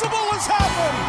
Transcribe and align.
impossible 0.00 0.32
has 0.32 0.46
happened. 0.48 1.00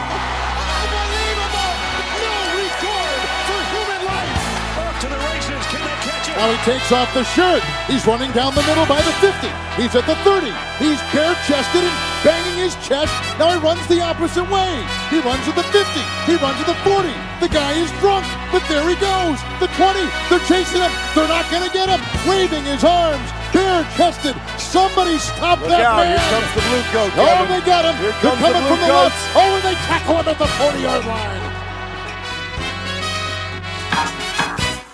Unbelievable. 0.59 1.73
No 2.19 2.35
regard 2.59 3.21
for 3.47 3.59
human 3.71 4.01
life. 4.03 4.35
Off 4.83 4.95
to 4.99 5.07
the 5.07 5.19
races. 5.31 5.63
Can 5.71 5.79
they 5.79 5.97
catch 6.03 6.27
it? 6.27 6.35
Now 6.35 6.51
he 6.51 6.59
takes 6.67 6.91
off 6.91 7.07
the 7.13 7.23
shirt. 7.23 7.63
He's 7.87 8.03
running 8.05 8.31
down 8.31 8.51
the 8.55 8.63
middle 8.67 8.85
by 8.85 8.99
the 9.01 9.15
50. 9.23 9.47
He's 9.79 9.95
at 9.95 10.03
the 10.03 10.15
30. 10.27 10.51
He's 10.83 10.99
bare 11.15 11.35
chested 11.47 11.83
and 11.87 11.97
banging 12.23 12.59
his 12.59 12.75
chest. 12.83 13.13
Now 13.39 13.55
he 13.55 13.59
runs 13.63 13.81
the 13.87 14.03
opposite 14.03 14.47
way. 14.51 14.83
He 15.07 15.23
runs 15.23 15.43
to 15.47 15.55
the 15.55 15.63
50. 15.71 15.87
He 16.27 16.35
runs 16.43 16.59
to 16.59 16.67
the 16.67 16.77
40. 16.83 17.07
The 17.39 17.47
guy 17.47 17.73
is 17.79 17.89
drunk, 18.03 18.27
but 18.51 18.63
there 18.67 18.83
he 18.83 18.99
goes. 18.99 19.39
The 19.63 19.71
20. 19.79 20.03
They're 20.27 20.43
chasing 20.51 20.83
him. 20.83 20.91
They're 21.15 21.31
not 21.31 21.47
going 21.47 21.63
to 21.63 21.71
get 21.71 21.87
him. 21.87 22.01
Waving 22.27 22.67
his 22.67 22.83
arms. 22.83 23.27
Bare 23.55 23.87
chested. 23.95 24.35
Somebody 24.71 25.17
stop 25.19 25.59
Look 25.59 25.67
that 25.69 25.83
out, 25.83 25.97
man. 25.99 26.15
here 26.15 26.23
comes 26.31 26.49
the 26.55 26.61
blue 26.63 26.83
coat, 26.95 27.11
Oh, 27.11 27.27
Kevin. 27.27 27.47
they 27.51 27.61
got 27.67 27.83
him. 27.85 27.95
Here 27.99 28.15
They're 28.23 28.31
comes 28.31 28.39
the 28.39 28.47
blue 28.55 28.67
from 28.71 28.79
the 28.79 28.87
coats. 28.87 29.19
left. 29.19 29.35
Oh, 29.35 29.55
and 29.55 29.63
they 29.67 29.75
tackle 29.83 30.15
him 30.17 30.27
at 30.31 30.37
the 30.39 30.47
40 30.47 30.79
yard 30.79 31.05
line. 31.05 31.43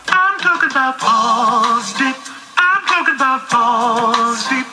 I'm 0.09 0.40
talking 0.40 0.72
about 0.72 1.00
balls 1.00 1.94
deep. 1.94 2.17
I'm 2.58 2.81
talking 2.88 3.16
about 3.16 3.50
balls 3.50 4.41
deep. 4.50 4.66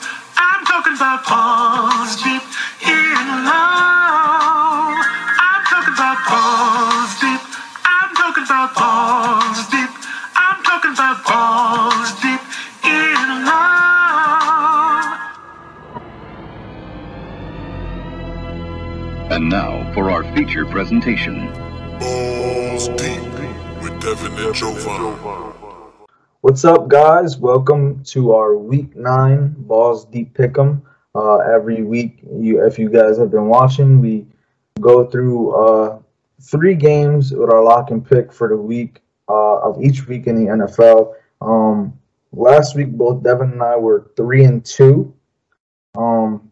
Presentation. 20.74 21.52
Balls 22.00 22.88
deep 22.88 23.22
with 23.80 23.94
Devin 24.00 24.32
and 24.44 24.52
Jovan. 24.52 25.14
What's 26.40 26.64
up, 26.64 26.88
guys? 26.88 27.36
Welcome 27.36 28.02
to 28.06 28.32
our 28.32 28.56
Week 28.56 28.96
Nine 28.96 29.54
Balls 29.56 30.04
Deep 30.06 30.36
Pick'em. 30.36 30.82
Uh, 31.14 31.36
every 31.36 31.84
week, 31.84 32.18
you 32.28 32.66
if 32.66 32.76
you 32.76 32.88
guys 32.88 33.16
have 33.18 33.30
been 33.30 33.46
watching, 33.46 34.00
we 34.00 34.26
go 34.80 35.06
through 35.06 35.54
uh, 35.54 36.00
three 36.40 36.74
games 36.74 37.30
with 37.30 37.52
our 37.52 37.62
lock 37.62 37.92
and 37.92 38.04
pick 38.04 38.32
for 38.32 38.48
the 38.48 38.56
week 38.56 39.00
uh, 39.28 39.58
of 39.60 39.80
each 39.80 40.08
week 40.08 40.26
in 40.26 40.34
the 40.34 40.50
NFL. 40.50 41.14
Um, 41.40 41.96
last 42.32 42.74
week, 42.74 42.90
both 42.90 43.22
Devin 43.22 43.52
and 43.52 43.62
I 43.62 43.76
were 43.76 44.10
three 44.16 44.42
and 44.42 44.64
two. 44.64 45.14
Um, 45.96 46.50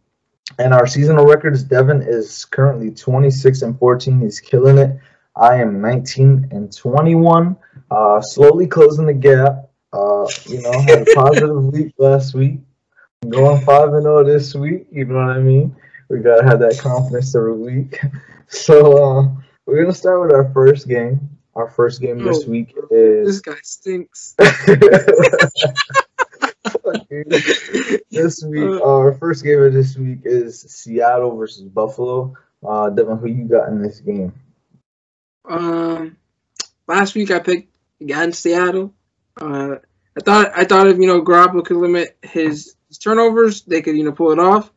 and 0.58 0.72
our 0.74 0.86
seasonal 0.86 1.26
records, 1.26 1.62
Devin 1.62 2.02
is 2.02 2.44
currently 2.44 2.90
26 2.90 3.62
and 3.62 3.78
14. 3.78 4.20
He's 4.20 4.40
killing 4.40 4.78
it. 4.78 4.98
I 5.36 5.56
am 5.56 5.80
19 5.80 6.48
and 6.50 6.74
21. 6.74 7.56
Uh, 7.90 8.20
slowly 8.20 8.66
closing 8.66 9.06
the 9.06 9.14
gap. 9.14 9.70
Uh, 9.92 10.26
you 10.46 10.62
know, 10.62 10.72
had 10.72 11.06
a 11.06 11.14
positive 11.14 11.64
week 11.72 11.92
last 11.98 12.34
week. 12.34 12.60
I'm 13.22 13.30
going 13.30 13.64
five 13.64 13.92
and 13.92 14.02
zero 14.02 14.24
this 14.24 14.54
week. 14.54 14.86
You 14.90 15.04
know 15.04 15.14
what 15.14 15.36
I 15.36 15.40
mean? 15.40 15.76
We 16.08 16.20
gotta 16.20 16.44
have 16.44 16.60
that 16.60 16.78
confidence 16.78 17.34
every 17.34 17.56
week. 17.56 18.00
So 18.54 18.92
uh, 19.02 19.28
we're 19.64 19.80
gonna 19.80 19.94
start 19.94 20.20
with 20.20 20.30
our 20.30 20.52
first 20.52 20.86
game. 20.86 21.30
Our 21.54 21.70
first 21.70 22.02
game 22.02 22.22
this 22.22 22.44
week 22.44 22.74
is. 22.90 23.26
This 23.26 23.40
guy 23.40 23.58
stinks. 23.62 24.34
this 28.10 28.44
week. 28.44 28.80
Our 28.82 29.14
first 29.14 29.44
game 29.44 29.62
of 29.62 29.72
this 29.72 29.96
week 29.96 30.20
is 30.24 30.60
Seattle 30.60 31.36
versus 31.36 31.64
Buffalo. 31.64 32.34
Uh, 32.66 32.90
Devin, 32.90 33.18
who 33.18 33.28
you 33.28 33.44
got 33.44 33.68
in 33.68 33.82
this 33.82 34.00
game? 34.00 34.32
Um, 35.48 36.16
last 36.86 37.14
week 37.14 37.30
I 37.30 37.38
picked 37.38 37.72
against 38.00 38.42
Seattle. 38.42 38.94
Uh, 39.40 39.76
I 40.16 40.20
thought 40.20 40.52
I 40.54 40.64
thought 40.64 40.88
if 40.88 40.98
you 40.98 41.06
know 41.06 41.22
Garoppolo 41.22 41.64
could 41.64 41.76
limit 41.76 42.16
his, 42.22 42.76
his 42.88 42.98
turnovers, 42.98 43.62
they 43.62 43.82
could 43.82 43.96
you 43.96 44.04
know 44.04 44.12
pull 44.12 44.32
it 44.32 44.38
off, 44.38 44.70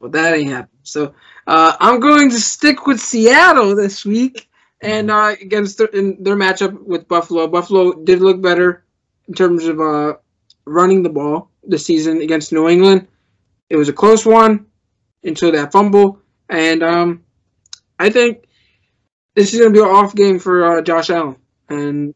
but 0.00 0.12
that 0.12 0.34
ain't 0.34 0.50
happened. 0.50 0.78
So 0.82 1.14
uh, 1.46 1.76
I'm 1.78 2.00
going 2.00 2.30
to 2.30 2.40
stick 2.40 2.86
with 2.86 3.00
Seattle 3.00 3.74
this 3.76 4.04
week 4.04 4.48
and 4.80 5.10
uh, 5.10 5.34
against 5.40 5.78
their, 5.78 5.86
in 5.88 6.22
their 6.22 6.36
matchup 6.36 6.82
with 6.82 7.08
Buffalo. 7.08 7.46
Buffalo 7.46 7.92
did 8.04 8.20
look 8.20 8.40
better 8.40 8.84
in 9.28 9.34
terms 9.34 9.64
of 9.64 9.80
uh, 9.80 10.14
running 10.64 11.02
the 11.02 11.08
ball 11.10 11.50
this 11.64 11.86
season 11.86 12.20
against 12.20 12.52
New 12.52 12.68
England. 12.68 13.08
It 13.68 13.76
was 13.76 13.88
a 13.88 13.92
close 13.92 14.26
one 14.26 14.66
until 15.22 15.52
that 15.52 15.72
fumble, 15.72 16.20
and 16.48 16.82
um, 16.82 17.24
I 17.98 18.10
think 18.10 18.46
this 19.34 19.54
is 19.54 19.60
gonna 19.60 19.72
be 19.72 19.80
an 19.80 19.86
off 19.86 20.14
game 20.14 20.38
for 20.38 20.78
uh, 20.78 20.82
Josh 20.82 21.10
Allen, 21.10 21.36
and 21.68 22.14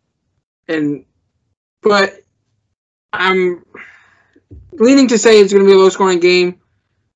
and 0.69 1.05
but 1.83 2.15
I'm 3.13 3.65
leaning 4.73 5.09
to 5.09 5.19
say 5.19 5.41
it's 5.41 5.53
gonna 5.53 5.65
be 5.65 5.73
a 5.73 5.77
low 5.77 5.89
scoring 5.91 6.21
game, 6.21 6.61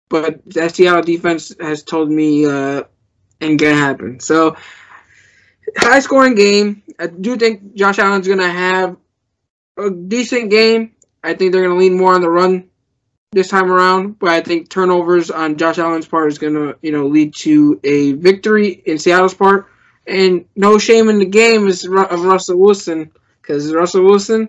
but 0.08 0.44
that 0.52 0.76
Seattle 0.76 1.02
defense 1.02 1.54
has 1.60 1.82
told 1.82 2.10
me 2.10 2.46
uh, 2.46 2.84
ain't 3.40 3.60
gonna 3.60 3.74
happen. 3.74 4.20
So 4.20 4.56
high 5.76 6.00
scoring 6.00 6.34
game. 6.34 6.82
I 6.98 7.06
do 7.06 7.36
think 7.36 7.74
Josh 7.74 7.98
Allen's 7.98 8.28
gonna 8.28 8.50
have 8.50 8.96
a 9.76 9.90
decent 9.90 10.50
game. 10.50 10.92
I 11.28 11.34
think 11.34 11.52
they're 11.52 11.62
gonna 11.62 11.78
lean 11.78 11.98
more 11.98 12.14
on 12.14 12.22
the 12.22 12.30
run 12.30 12.70
this 13.32 13.48
time 13.48 13.70
around, 13.70 14.18
but 14.18 14.30
I 14.30 14.40
think 14.40 14.70
turnovers 14.70 15.30
on 15.30 15.58
Josh 15.58 15.78
Allen's 15.78 16.08
part 16.08 16.32
is 16.32 16.38
gonna 16.38 16.74
you 16.80 16.90
know 16.90 17.06
lead 17.06 17.34
to 17.36 17.78
a 17.84 18.12
victory 18.12 18.68
in 18.86 18.98
Seattle's 18.98 19.34
part. 19.34 19.68
And 20.06 20.46
no 20.56 20.78
shame 20.78 21.10
in 21.10 21.18
the 21.18 21.26
game 21.26 21.68
is 21.68 21.84
of 21.84 22.24
Russell 22.24 22.58
Wilson 22.58 23.12
because 23.42 23.74
Russell 23.74 24.04
Wilson 24.04 24.48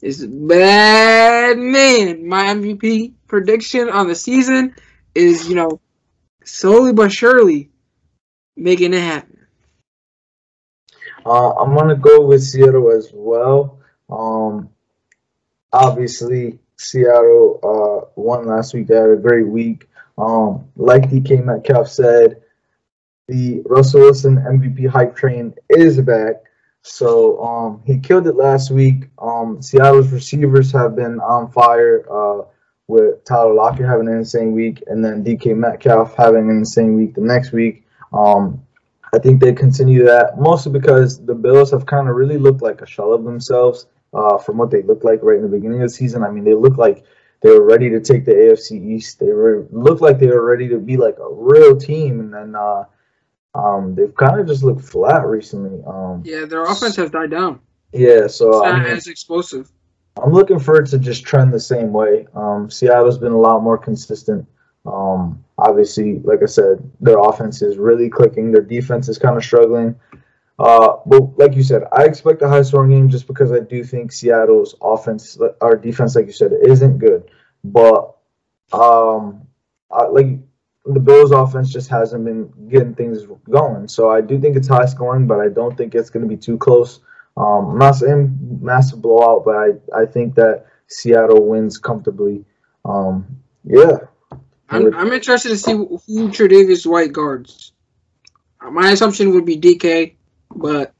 is 0.00 0.22
a 0.22 0.28
bad 0.28 1.58
man. 1.58 2.26
My 2.26 2.46
MVP 2.46 3.12
prediction 3.26 3.90
on 3.90 4.08
the 4.08 4.14
season 4.14 4.74
is, 5.14 5.46
you 5.50 5.54
know, 5.54 5.80
slowly 6.44 6.94
but 6.94 7.12
surely 7.12 7.68
making 8.56 8.94
it 8.94 9.02
happen. 9.02 9.46
Uh, 11.26 11.50
I'm 11.56 11.76
gonna 11.76 11.96
go 11.96 12.24
with 12.24 12.42
Seattle 12.42 12.90
as 12.90 13.10
well. 13.12 13.80
Um, 14.08 14.70
obviously, 15.76 16.58
Seattle 16.76 17.60
uh, 17.62 18.10
won 18.16 18.46
last 18.46 18.74
week. 18.74 18.88
They 18.88 18.96
had 18.96 19.10
a 19.10 19.16
great 19.16 19.46
week. 19.46 19.88
Um, 20.18 20.68
like 20.76 21.10
DK 21.10 21.44
Metcalf 21.44 21.88
said, 21.88 22.42
the 23.28 23.62
Russell 23.66 24.00
Wilson 24.00 24.36
MVP 24.36 24.88
hype 24.88 25.16
train 25.16 25.54
is 25.68 26.00
back. 26.00 26.36
So 26.82 27.42
um, 27.42 27.82
he 27.84 27.98
killed 27.98 28.26
it 28.26 28.36
last 28.36 28.70
week. 28.70 29.08
Um, 29.18 29.60
Seattle's 29.60 30.08
receivers 30.12 30.70
have 30.72 30.94
been 30.94 31.20
on 31.20 31.50
fire. 31.50 32.04
Uh, 32.10 32.44
with 32.88 33.24
Tyler 33.24 33.54
Lockett 33.54 33.86
having 33.86 34.08
an 34.08 34.18
insane 34.18 34.52
week, 34.52 34.82
and 34.86 35.04
then 35.04 35.24
DK 35.24 35.56
Metcalf 35.56 36.14
having 36.14 36.48
an 36.48 36.58
insane 36.58 36.96
week 36.96 37.14
the 37.14 37.20
next 37.20 37.52
week. 37.52 37.84
Um, 38.12 38.62
I 39.12 39.18
think 39.18 39.40
they 39.40 39.52
continue 39.52 40.04
that 40.04 40.38
mostly 40.38 40.72
because 40.72 41.24
the 41.24 41.34
Bills 41.34 41.70
have 41.70 41.86
kind 41.86 42.08
of 42.08 42.16
really 42.16 42.38
looked 42.38 42.62
like 42.62 42.82
a 42.82 42.86
shell 42.86 43.12
of 43.12 43.24
themselves 43.24 43.86
uh, 44.14 44.38
from 44.38 44.56
what 44.58 44.70
they 44.70 44.82
looked 44.82 45.04
like 45.04 45.20
right 45.22 45.36
in 45.36 45.42
the 45.42 45.48
beginning 45.48 45.82
of 45.82 45.88
the 45.88 45.94
season. 45.94 46.22
I 46.24 46.30
mean, 46.30 46.44
they 46.44 46.54
looked 46.54 46.78
like 46.78 47.04
they 47.42 47.50
were 47.50 47.64
ready 47.64 47.90
to 47.90 48.00
take 48.00 48.24
the 48.24 48.32
AFC 48.32 48.72
East. 48.72 49.20
They 49.20 49.32
were 49.32 49.66
looked 49.70 50.00
like 50.00 50.18
they 50.18 50.28
were 50.28 50.44
ready 50.44 50.68
to 50.68 50.78
be 50.78 50.96
like 50.96 51.16
a 51.18 51.28
real 51.32 51.76
team, 51.76 52.20
and 52.20 52.32
then 52.32 52.54
uh, 52.54 52.84
um, 53.54 53.94
they've 53.94 54.14
kind 54.14 54.40
of 54.40 54.46
just 54.46 54.62
looked 54.62 54.82
flat 54.82 55.26
recently. 55.26 55.82
Um, 55.86 56.22
Yeah, 56.24 56.44
their 56.44 56.64
offense 56.64 56.96
has 56.96 57.10
died 57.10 57.30
down. 57.30 57.60
yeah, 57.92 58.26
so 58.26 58.64
It's 58.64 58.74
I 58.74 58.78
mean, 58.78 58.86
as 58.92 59.06
explosive. 59.06 59.70
I'm 60.22 60.32
looking 60.32 60.58
for 60.58 60.80
it 60.80 60.86
to 60.88 60.98
just 60.98 61.24
trend 61.24 61.52
the 61.52 61.60
same 61.60 61.92
way. 61.92 62.26
Um, 62.34 62.70
Seattle's 62.70 63.18
been 63.18 63.32
a 63.32 63.38
lot 63.38 63.62
more 63.62 63.76
consistent. 63.76 64.46
Um, 64.86 65.44
obviously, 65.58 66.20
like 66.20 66.42
I 66.42 66.46
said, 66.46 66.90
their 67.00 67.18
offense 67.18 67.60
is 67.60 67.76
really 67.76 68.08
clicking. 68.08 68.50
Their 68.50 68.62
defense 68.62 69.08
is 69.08 69.18
kind 69.18 69.36
of 69.36 69.44
struggling. 69.44 69.94
Uh, 70.58 70.96
but 71.04 71.38
like 71.38 71.54
you 71.54 71.62
said, 71.62 71.84
I 71.92 72.04
expect 72.04 72.42
a 72.42 72.48
high 72.48 72.62
scoring 72.62 72.90
game 72.90 73.08
just 73.08 73.26
because 73.26 73.52
I 73.52 73.60
do 73.60 73.84
think 73.84 74.10
Seattle's 74.10 74.74
offense, 74.80 75.38
our 75.60 75.76
defense, 75.76 76.16
like 76.16 76.26
you 76.26 76.32
said, 76.32 76.52
isn't 76.62 76.98
good. 76.98 77.24
But 77.62 78.16
um, 78.72 79.46
I, 79.90 80.04
like 80.06 80.38
the 80.86 81.00
Bills' 81.00 81.32
offense 81.32 81.72
just 81.72 81.90
hasn't 81.90 82.24
been 82.24 82.50
getting 82.68 82.94
things 82.94 83.26
going. 83.50 83.88
So 83.88 84.10
I 84.10 84.20
do 84.20 84.40
think 84.40 84.56
it's 84.56 84.68
high 84.68 84.86
scoring, 84.86 85.26
but 85.26 85.40
I 85.40 85.48
don't 85.48 85.76
think 85.76 85.94
it's 85.94 86.10
going 86.10 86.22
to 86.22 86.28
be 86.28 86.36
too 86.36 86.56
close. 86.56 87.00
Um, 87.36 87.70
I'm 87.72 87.78
not 87.78 87.96
saying 87.96 88.58
massive 88.62 89.02
blowout, 89.02 89.44
but 89.44 89.56
I, 89.56 90.02
I 90.02 90.06
think 90.06 90.34
that 90.36 90.66
Seattle 90.86 91.46
wins 91.46 91.76
comfortably. 91.76 92.44
Um, 92.84 93.26
yeah. 93.64 93.98
I'm, 94.68 94.94
I'm 94.94 95.12
interested 95.12 95.50
to 95.50 95.58
see 95.58 95.72
who 95.72 95.98
Tre'Davious 96.28 96.86
White 96.86 97.12
guards. 97.12 97.72
My 98.70 98.90
assumption 98.90 99.32
would 99.34 99.44
be 99.44 99.58
DK, 99.58 100.15
but 100.56 100.92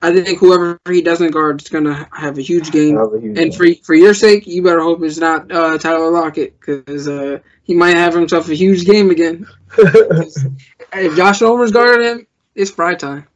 I 0.00 0.12
think 0.22 0.38
whoever 0.38 0.78
he 0.88 1.02
doesn't 1.02 1.32
guard 1.32 1.60
is 1.60 1.68
gonna 1.68 2.08
have 2.12 2.38
a 2.38 2.42
huge 2.42 2.70
game. 2.70 2.96
A 2.96 3.10
huge 3.18 3.24
And 3.38 3.50
game. 3.50 3.52
for 3.52 3.66
for 3.84 3.94
your 3.94 4.14
sake, 4.14 4.46
you 4.46 4.62
better 4.62 4.80
hope 4.80 5.02
it's 5.02 5.18
not 5.18 5.50
uh, 5.50 5.76
Tyler 5.78 6.10
Lockett 6.10 6.58
because 6.60 7.08
uh, 7.08 7.38
he 7.64 7.74
might 7.74 7.96
have 7.96 8.14
himself 8.14 8.48
a 8.48 8.54
huge 8.54 8.84
game 8.86 9.10
again. 9.10 9.46
If 10.92 11.16
Josh 11.16 11.40
Norman's 11.42 11.72
guarding 11.72 12.06
him, 12.06 12.26
it's 12.54 12.70
fry 12.70 12.94
time. 12.94 13.26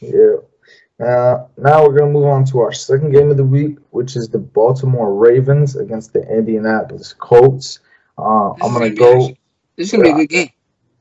Yeah. 0.00 0.36
Uh, 1.04 1.46
now 1.56 1.82
we're 1.84 1.98
gonna 1.98 2.10
move 2.12 2.26
on 2.26 2.44
to 2.46 2.60
our 2.60 2.72
second 2.72 3.12
game 3.12 3.30
of 3.30 3.36
the 3.36 3.44
week, 3.44 3.78
which 3.90 4.16
is 4.16 4.28
the 4.28 4.38
Baltimore 4.38 5.14
Ravens 5.14 5.76
against 5.76 6.12
the 6.12 6.20
Indianapolis 6.30 7.14
Colts. 7.14 7.80
Uh, 8.18 8.50
I'm 8.52 8.72
gonna 8.72 8.90
go. 8.90 9.28
be- 9.28 9.38
This 9.76 9.86
is 9.86 9.92
gonna 9.92 10.04
be 10.04 10.10
a 10.10 10.14
good 10.26 10.28
game. 10.28 10.50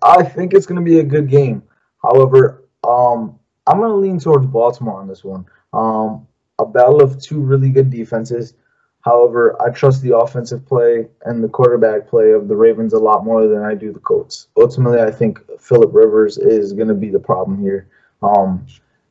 I 0.02 0.24
think 0.24 0.54
it's 0.54 0.66
gonna 0.66 0.82
be 0.82 1.00
a 1.00 1.04
good 1.04 1.30
game. 1.30 1.62
However, 2.02 2.64
um, 2.88 3.38
I'm 3.70 3.80
gonna 3.80 3.96
lean 3.96 4.20
towards 4.20 4.48
Baltimore 4.48 5.00
on 5.00 5.08
this 5.08 5.24
one. 5.24 5.46
Um, 5.74 6.28
a 6.58 6.66
battle 6.66 7.04
of 7.04 7.22
two 7.22 7.40
really 7.40 7.70
good 7.70 7.92
defenses. 7.92 8.56
However, 9.02 9.56
I 9.62 9.70
trust 9.70 10.02
the 10.02 10.18
offensive 10.18 10.66
play 10.66 11.08
and 11.24 11.44
the 11.44 11.48
quarterback 11.48 12.08
play 12.08 12.32
of 12.32 12.48
the 12.48 12.56
Ravens 12.56 12.94
a 12.94 13.00
lot 13.00 13.24
more 13.24 13.48
than 13.48 13.62
I 13.62 13.76
do 13.76 13.94
the 13.94 14.00
Colts. 14.00 14.48
Ultimately, 14.58 15.00
I 15.00 15.12
think 15.12 15.40
Philip 15.62 15.92
Rivers 15.94 16.38
is 16.38 16.74
going 16.74 16.90
to 16.90 16.96
be 16.96 17.10
the 17.10 17.20
problem 17.20 17.62
here. 17.62 17.88
Um, 18.22 18.66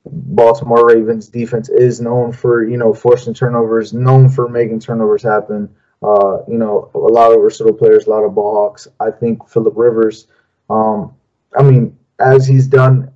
Baltimore 0.04 0.86
Ravens 0.86 1.28
defense 1.28 1.68
is 1.68 2.00
known 2.00 2.32
for 2.32 2.64
you 2.64 2.76
know 2.76 2.92
forcing 2.92 3.34
turnovers, 3.34 3.94
known 3.94 4.28
for 4.28 4.48
making 4.48 4.80
turnovers 4.80 5.22
happen. 5.22 5.72
Uh, 6.02 6.38
you 6.48 6.58
know, 6.58 6.90
a 6.94 6.98
lot 6.98 7.32
of 7.32 7.40
versatile 7.40 7.72
players, 7.72 8.06
a 8.06 8.10
lot 8.10 8.24
of 8.24 8.34
ball 8.34 8.54
hawks. 8.54 8.88
I 9.00 9.10
think 9.10 9.48
Philip 9.48 9.74
Rivers, 9.76 10.26
um, 10.68 11.14
I 11.56 11.62
mean, 11.62 11.96
as 12.20 12.46
he's 12.46 12.66
done 12.66 13.12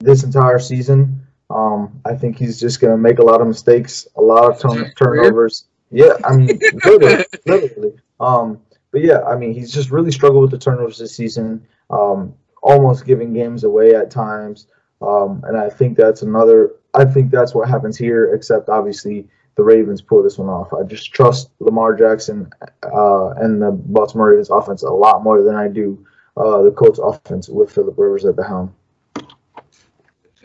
this 0.00 0.24
entire 0.24 0.58
season, 0.58 1.26
um, 1.50 2.00
I 2.04 2.14
think 2.14 2.38
he's 2.38 2.60
just 2.60 2.80
going 2.80 2.92
to 2.92 2.98
make 2.98 3.18
a 3.18 3.24
lot 3.24 3.40
of 3.40 3.46
mistakes, 3.46 4.06
a 4.16 4.22
lot 4.22 4.50
of 4.50 4.58
turn- 4.58 4.92
turnovers. 4.96 5.66
Yeah, 5.90 6.14
I 6.24 6.36
mean, 6.36 6.58
literally, 6.84 7.24
literally. 7.46 7.92
Um, 8.20 8.60
but 8.92 9.02
yeah, 9.02 9.22
I 9.22 9.36
mean, 9.36 9.52
he's 9.52 9.72
just 9.72 9.90
really 9.90 10.12
struggled 10.12 10.42
with 10.42 10.50
the 10.50 10.58
turnovers 10.58 10.98
this 10.98 11.14
season, 11.14 11.66
um, 11.90 12.34
almost 12.62 13.04
giving 13.04 13.32
games 13.32 13.64
away 13.64 13.94
at 13.94 14.10
times. 14.10 14.66
Um, 15.02 15.42
and 15.46 15.56
I 15.56 15.70
think 15.70 15.96
that's 15.96 16.22
another. 16.22 16.72
I 16.94 17.04
think 17.04 17.30
that's 17.30 17.54
what 17.54 17.68
happens 17.68 17.96
here. 17.96 18.34
Except 18.34 18.68
obviously 18.68 19.28
the 19.56 19.62
Ravens 19.62 20.02
pull 20.02 20.22
this 20.22 20.38
one 20.38 20.48
off. 20.48 20.72
I 20.72 20.82
just 20.84 21.12
trust 21.12 21.50
Lamar 21.58 21.94
Jackson 21.96 22.50
uh, 22.84 23.30
and 23.30 23.60
the 23.60 23.70
Baltimore 23.70 24.30
Ravens 24.30 24.50
offense 24.50 24.82
a 24.82 24.90
lot 24.90 25.24
more 25.24 25.42
than 25.42 25.54
I 25.54 25.68
do 25.68 26.06
uh, 26.36 26.62
the 26.62 26.70
Colts 26.70 26.98
offense 26.98 27.48
with 27.48 27.72
Philip 27.72 27.98
Rivers 27.98 28.24
at 28.24 28.36
the 28.36 28.44
helm. 28.44 28.74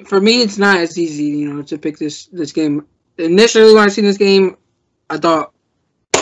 For 0.04 0.20
me, 0.20 0.42
it's 0.42 0.58
not 0.58 0.80
as 0.80 0.98
easy, 1.00 1.24
you 1.24 1.54
know, 1.54 1.62
to 1.64 1.78
pick 1.78 1.98
this 1.98 2.26
this 2.28 2.52
game. 2.52 2.86
Initially, 3.18 3.74
when 3.74 3.84
I 3.84 3.88
seen 3.88 4.04
this 4.04 4.18
game, 4.18 4.58
I 5.10 5.18
thought 5.18 5.54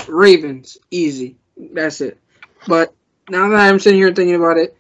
Ravens 0.07 0.77
easy. 0.91 1.37
That's 1.57 2.01
it. 2.01 2.19
But 2.67 2.93
now 3.29 3.49
that 3.49 3.59
I'm 3.59 3.79
sitting 3.79 3.99
here 3.99 4.13
thinking 4.13 4.35
about 4.35 4.57
it, 4.57 4.77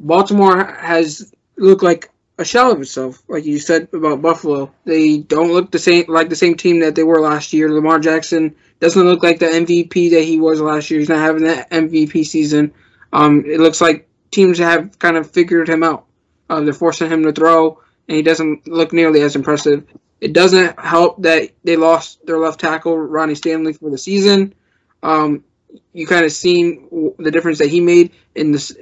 Baltimore 0.00 0.64
has 0.64 1.32
looked 1.56 1.82
like 1.82 2.10
a 2.38 2.44
shell 2.44 2.70
of 2.72 2.80
itself. 2.80 3.22
Like 3.28 3.44
you 3.44 3.58
said 3.58 3.88
about 3.92 4.22
Buffalo, 4.22 4.72
they 4.84 5.18
don't 5.18 5.52
look 5.52 5.70
the 5.70 5.78
same 5.78 6.04
like 6.08 6.28
the 6.28 6.36
same 6.36 6.56
team 6.56 6.80
that 6.80 6.94
they 6.94 7.04
were 7.04 7.20
last 7.20 7.52
year. 7.52 7.72
Lamar 7.72 7.98
Jackson 7.98 8.54
doesn't 8.80 9.04
look 9.04 9.22
like 9.22 9.38
the 9.38 9.46
MVP 9.46 10.10
that 10.10 10.24
he 10.24 10.38
was 10.38 10.60
last 10.60 10.90
year. 10.90 11.00
He's 11.00 11.08
not 11.08 11.18
having 11.18 11.44
that 11.44 11.70
MVP 11.70 12.26
season. 12.26 12.72
Um, 13.12 13.44
it 13.46 13.60
looks 13.60 13.80
like 13.80 14.08
teams 14.30 14.58
have 14.58 14.98
kind 14.98 15.16
of 15.16 15.30
figured 15.30 15.68
him 15.68 15.82
out. 15.82 16.06
Uh, 16.50 16.60
they're 16.60 16.74
forcing 16.74 17.10
him 17.10 17.22
to 17.24 17.32
throw, 17.32 17.80
and 18.08 18.16
he 18.16 18.22
doesn't 18.22 18.66
look 18.68 18.92
nearly 18.92 19.20
as 19.22 19.36
impressive. 19.36 19.84
It 20.20 20.32
doesn't 20.32 20.78
help 20.80 21.22
that 21.22 21.50
they 21.64 21.76
lost 21.76 22.24
their 22.26 22.38
left 22.38 22.60
tackle 22.60 22.96
Ronnie 22.98 23.34
Stanley 23.34 23.72
for 23.72 23.90
the 23.90 23.98
season. 23.98 24.54
Um, 25.02 25.44
you 25.92 26.06
kind 26.06 26.24
of 26.24 26.32
seen 26.32 27.14
the 27.18 27.30
difference 27.30 27.58
that 27.58 27.68
he 27.68 27.80
made 27.80 28.12
in 28.34 28.52
this, 28.52 28.74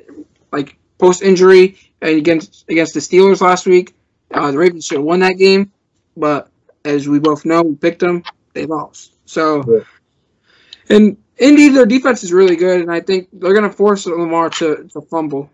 like 0.53 0.77
post 0.99 1.23
injury 1.23 1.77
against 2.03 2.65
against 2.69 2.95
the 2.95 3.01
Steelers 3.01 3.41
last 3.41 3.67
week. 3.67 3.95
Uh, 4.33 4.51
the 4.51 4.59
Ravens 4.59 4.87
should 4.87 4.99
have 4.99 5.05
won 5.05 5.21
that 5.21 5.35
game, 5.39 5.73
but 6.17 6.49
as 6.85 7.09
we 7.09 7.19
both 7.19 7.45
know, 7.45 7.63
we 7.63 7.75
picked 7.75 8.01
them. 8.01 8.23
They 8.53 8.67
lost. 8.67 9.15
So, 9.27 9.65
Yeah. 9.67 10.97
and 10.97 11.17
Indy, 11.39 11.69
their 11.69 11.87
defense 11.87 12.23
is 12.23 12.33
really 12.33 12.57
good, 12.57 12.81
and 12.81 12.93
I 12.93 13.01
think 13.01 13.29
they're 13.33 13.55
going 13.55 13.69
to 13.69 13.77
force 13.77 14.07
Lamar 14.07 14.51
to, 14.51 14.89
to 14.93 15.01
fumble, 15.03 15.51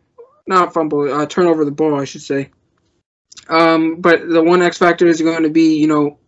not 0.46 0.74
fumble, 0.74 1.10
uh, 1.10 1.24
turn 1.26 1.46
over 1.46 1.64
the 1.64 1.70
ball, 1.70 1.98
I 1.98 2.04
should 2.04 2.20
say. 2.22 2.50
Um, 3.48 3.96
but 4.00 4.28
the 4.28 4.42
one 4.42 4.62
X 4.62 4.78
factor 4.78 5.06
is 5.06 5.20
going 5.20 5.42
to 5.42 5.50
be, 5.50 5.76
you 5.76 5.86
know, 5.86 6.18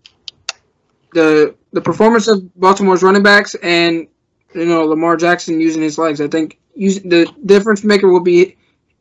the 1.12 1.54
the 1.72 1.80
performance 1.80 2.28
of 2.28 2.54
Baltimore's 2.58 3.02
running 3.02 3.22
backs 3.22 3.54
and 3.56 4.08
you 4.54 4.66
know 4.66 4.84
Lamar 4.84 5.16
Jackson 5.16 5.60
using 5.60 5.82
his 5.82 5.98
legs. 5.98 6.20
I 6.20 6.28
think 6.28 6.58
the 6.74 7.32
difference 7.44 7.84
maker 7.84 8.10
will 8.10 8.20
be 8.20 8.56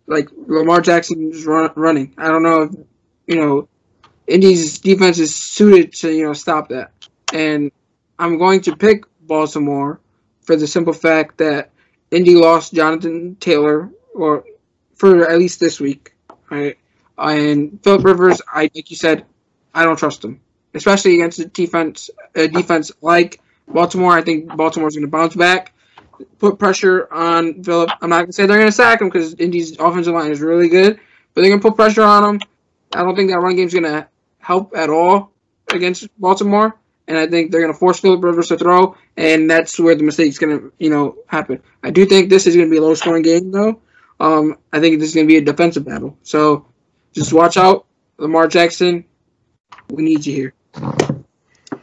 like 0.07 0.30
Lamar 0.48 0.81
Jackson's 0.81 1.45
run, 1.45 1.71
running. 1.75 2.13
I 2.18 2.27
don't 2.27 2.44
know 2.44 2.63
if 2.63 2.71
you 3.27 3.36
know 3.36 3.68
Indy's 4.27 4.80
defense 4.80 5.19
is 5.19 5.36
suited 5.36 5.94
to 5.94 6.12
you 6.12 6.25
know 6.25 6.33
stop 6.33 6.69
that, 6.69 6.92
and 7.33 7.71
I'm 8.19 8.38
going 8.38 8.62
to 8.62 8.75
pick 8.75 9.06
Baltimore 9.21 10.00
for 10.42 10.56
the 10.56 10.68
simple 10.68 10.94
fact 10.94 11.38
that 11.38 11.71
Indy 12.12 12.36
lost 12.36 12.74
Jonathan 12.74 13.36
Taylor 13.39 13.89
or 14.13 14.44
for 14.95 15.30
at 15.30 15.39
least 15.39 15.59
this 15.59 15.80
week, 15.80 16.13
right? 16.50 16.77
And 17.21 17.81
Philip 17.83 18.03
Rivers, 18.03 18.41
I 18.51 18.69
like 18.73 18.89
you 18.89 18.97
said, 18.97 19.25
I 19.73 19.83
don't 19.83 19.97
trust 19.97 20.23
him, 20.23 20.41
especially 20.73 21.15
against 21.15 21.39
a 21.39 21.45
defense 21.45 22.09
a 22.35 22.47
defense 22.47 22.91
like 23.01 23.39
Baltimore. 23.68 24.13
I 24.13 24.21
think 24.21 24.56
Baltimore's 24.56 24.95
going 24.95 25.06
to 25.06 25.12
bounce 25.12 25.35
back, 25.35 25.73
put 26.39 26.59
pressure 26.59 27.12
on 27.13 27.63
Philip. 27.63 27.91
I'm 28.01 28.09
not 28.09 28.18
going 28.18 28.27
to 28.27 28.33
say 28.33 28.45
they're 28.45 28.57
going 28.57 28.69
to 28.69 28.75
sack 28.75 29.01
him 29.01 29.09
because 29.09 29.35
Indy's 29.35 29.77
offensive 29.79 30.13
line 30.13 30.31
is 30.31 30.41
really 30.41 30.69
good, 30.69 31.00
but 31.33 31.41
they're 31.41 31.50
going 31.50 31.62
to 31.62 31.68
put 31.69 31.75
pressure 31.75 32.03
on 32.03 32.23
him. 32.23 32.41
I 32.94 33.03
don't 33.03 33.15
think 33.15 33.29
that 33.29 33.39
run 33.39 33.56
game's 33.56 33.73
going 33.73 33.83
to 33.83 34.07
help 34.39 34.75
at 34.75 34.89
all 34.89 35.31
against 35.71 36.07
Baltimore, 36.19 36.77
and 37.07 37.18
I 37.18 37.27
think 37.27 37.51
they're 37.51 37.62
going 37.62 37.73
to 37.73 37.79
force 37.79 38.00
Philip 38.00 38.23
Rivers 38.23 38.50
to 38.50 38.57
throw, 38.57 38.97
and 39.15 39.50
that's 39.50 39.79
where 39.79 39.95
the 39.95 40.03
mistake's 40.03 40.39
going 40.39 40.59
to 40.59 40.73
you 40.79 40.89
know 40.89 41.18
happen. 41.27 41.62
I 41.83 41.91
do 41.91 42.06
think 42.06 42.29
this 42.29 42.47
is 42.47 42.56
going 42.56 42.68
to 42.68 42.71
be 42.71 42.77
a 42.77 42.81
low 42.81 42.95
scoring 42.95 43.23
game 43.23 43.51
though. 43.51 43.79
Um, 44.19 44.57
I 44.71 44.79
think 44.79 45.00
this 45.00 45.09
is 45.09 45.15
going 45.15 45.27
to 45.27 45.31
be 45.31 45.38
a 45.38 45.41
defensive 45.41 45.85
battle. 45.85 46.18
So 46.21 46.68
just 47.13 47.34
watch 47.34 47.58
out, 47.58 47.86
Lamar 48.18 48.48
Jackson. 48.48 49.06
We 49.90 50.04
need 50.04 50.25
you 50.25 50.34
here. 50.34 50.54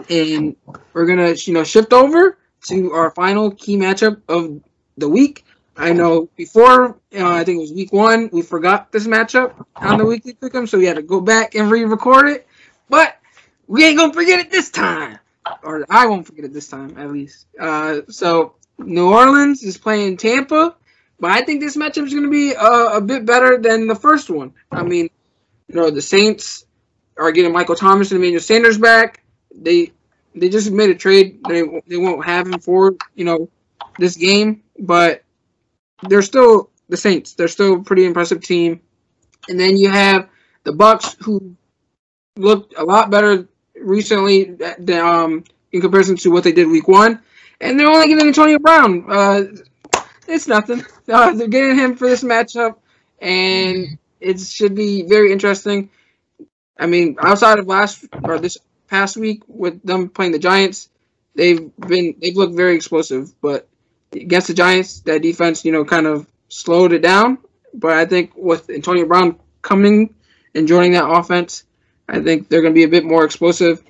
And 0.09 0.57
we're 0.93 1.07
gonna, 1.07 1.33
you 1.33 1.53
know, 1.53 1.65
shift 1.65 1.93
over 1.93 2.39
to 2.67 2.93
our 2.93 3.11
final 3.11 3.51
key 3.51 3.77
matchup 3.77 4.23
of 4.29 4.61
the 4.97 5.09
week. 5.09 5.45
I 5.77 5.93
know 5.93 6.29
before, 6.37 6.99
uh, 7.15 7.29
I 7.29 7.45
think 7.45 7.59
it 7.59 7.61
was 7.61 7.73
week 7.73 7.93
one, 7.93 8.31
we 8.33 8.43
forgot 8.43 8.91
this 8.91 9.07
matchup 9.07 9.65
on 9.77 9.99
the 9.99 10.05
weekly 10.05 10.35
pick'em, 10.35 10.69
so 10.69 10.77
we 10.79 10.87
had 10.87 10.97
to 10.97 11.03
go 11.03 11.21
back 11.21 11.55
and 11.55 11.71
re-record 11.71 12.29
it. 12.29 12.49
But 12.89 13.17
we 13.69 13.85
ain't 13.85 13.97
gonna 13.97 14.13
forget 14.13 14.41
it 14.41 14.51
this 14.51 14.71
time, 14.71 15.19
or 15.63 15.85
I 15.89 16.07
won't 16.07 16.27
forget 16.27 16.47
it 16.47 16.53
this 16.53 16.69
time 16.69 16.99
at 16.99 17.13
least. 17.13 17.47
Uh, 17.61 18.01
so 18.09 18.55
New 18.79 19.13
Orleans 19.13 19.63
is 19.63 19.79
playing 19.79 20.17
Tampa, 20.17 20.75
but 21.21 21.31
I 21.31 21.43
think 21.43 21.61
this 21.61 21.77
matchup 21.77 22.07
is 22.07 22.15
gonna 22.15 22.29
be 22.29 22.57
uh, 22.57 22.97
a 22.97 23.01
bit 23.01 23.25
better 23.25 23.59
than 23.59 23.87
the 23.87 23.95
first 23.95 24.31
one. 24.31 24.55
I 24.73 24.83
mean, 24.83 25.11
you 25.69 25.75
know, 25.75 25.91
the 25.91 26.03
Saints 26.03 26.65
are 27.17 27.33
getting 27.33 27.53
Michael 27.53 27.75
Thomas 27.75 28.11
and 28.11 28.19
Emmanuel 28.19 28.41
Sanders 28.41 28.79
back. 28.79 29.23
They 29.55 29.93
they 30.35 30.49
just 30.49 30.71
made 30.71 30.91
a 30.91 30.95
trade. 30.95 31.41
They 31.49 31.63
they 31.87 31.97
won't 31.97 32.25
have 32.25 32.47
him 32.47 32.59
for 32.61 32.97
you 33.15 33.25
know 33.25 33.49
this 33.99 34.17
game, 34.17 34.63
but 34.79 35.23
they're 36.09 36.23
still 36.23 36.71
the 36.89 36.97
Saints. 36.97 37.35
They're 37.35 37.49
still 37.49 37.75
a 37.75 37.83
pretty 37.83 38.05
impressive 38.05 38.43
team. 38.43 38.81
And 39.49 39.59
then 39.59 39.77
you 39.77 39.89
have 39.89 40.29
the 40.65 40.73
Bucs, 40.73 41.17
who 41.23 41.57
looked 42.37 42.75
a 42.77 42.85
lot 42.85 43.11
better 43.11 43.49
recently 43.75 44.57
than, 44.79 45.01
um, 45.01 45.45
in 45.73 45.81
comparison 45.81 46.17
to 46.17 46.31
what 46.31 46.45
they 46.45 46.53
did 46.53 46.69
week 46.69 46.89
one. 46.89 47.21
And 47.61 47.79
they're 47.79 47.89
only 47.89 48.09
getting 48.09 48.27
Antonio 48.27 48.59
Brown. 48.59 49.05
Uh, 49.09 49.43
it's 50.29 50.47
nothing. 50.47 50.85
Uh, 51.09 51.33
they're 51.35 51.49
getting 51.49 51.77
him 51.77 51.97
for 51.97 52.09
this 52.09 52.23
matchup, 52.23 52.77
and 53.21 53.99
it 54.21 54.41
should 54.41 54.75
be 54.75 55.03
very 55.03 55.33
interesting. 55.33 55.91
I 56.79 56.87
mean, 56.87 57.17
outside 57.21 57.59
of 57.59 57.67
last 57.67 58.05
or 58.23 58.39
this 58.39 58.59
past 58.89 59.17
week 59.17 59.43
with 59.49 59.83
them 59.83 60.09
playing 60.09 60.33
the 60.33 60.39
Giants, 60.39 60.89
they've 61.35 61.75
been 61.77 62.15
they've 62.21 62.37
looked 62.37 62.55
very 62.55 62.75
explosive. 62.77 63.33
But 63.41 63.69
against 64.13 64.49
the 64.49 64.55
Giants, 64.55 65.01
that 65.01 65.23
defense, 65.23 65.65
you 65.65 65.73
know, 65.73 65.85
kind 65.85 66.07
of 66.07 66.27
slowed 66.49 66.93
it 66.93 67.03
down. 67.03 67.39
But 67.75 67.93
I 67.93 68.07
think 68.07 68.33
with 68.37 68.71
Antonio 68.71 69.07
Brown 69.07 69.39
coming 69.63 70.15
and 70.55 70.67
joining 70.67 70.93
that 70.93 71.09
offense, 71.09 71.65
I 72.09 72.21
think 72.21 72.49
they're 72.49 72.63
going 72.63 72.73
to 72.73 72.79
be 72.79 72.85
a 72.85 72.89
bit 72.89 73.05
more 73.05 73.25
explosive, 73.25 73.83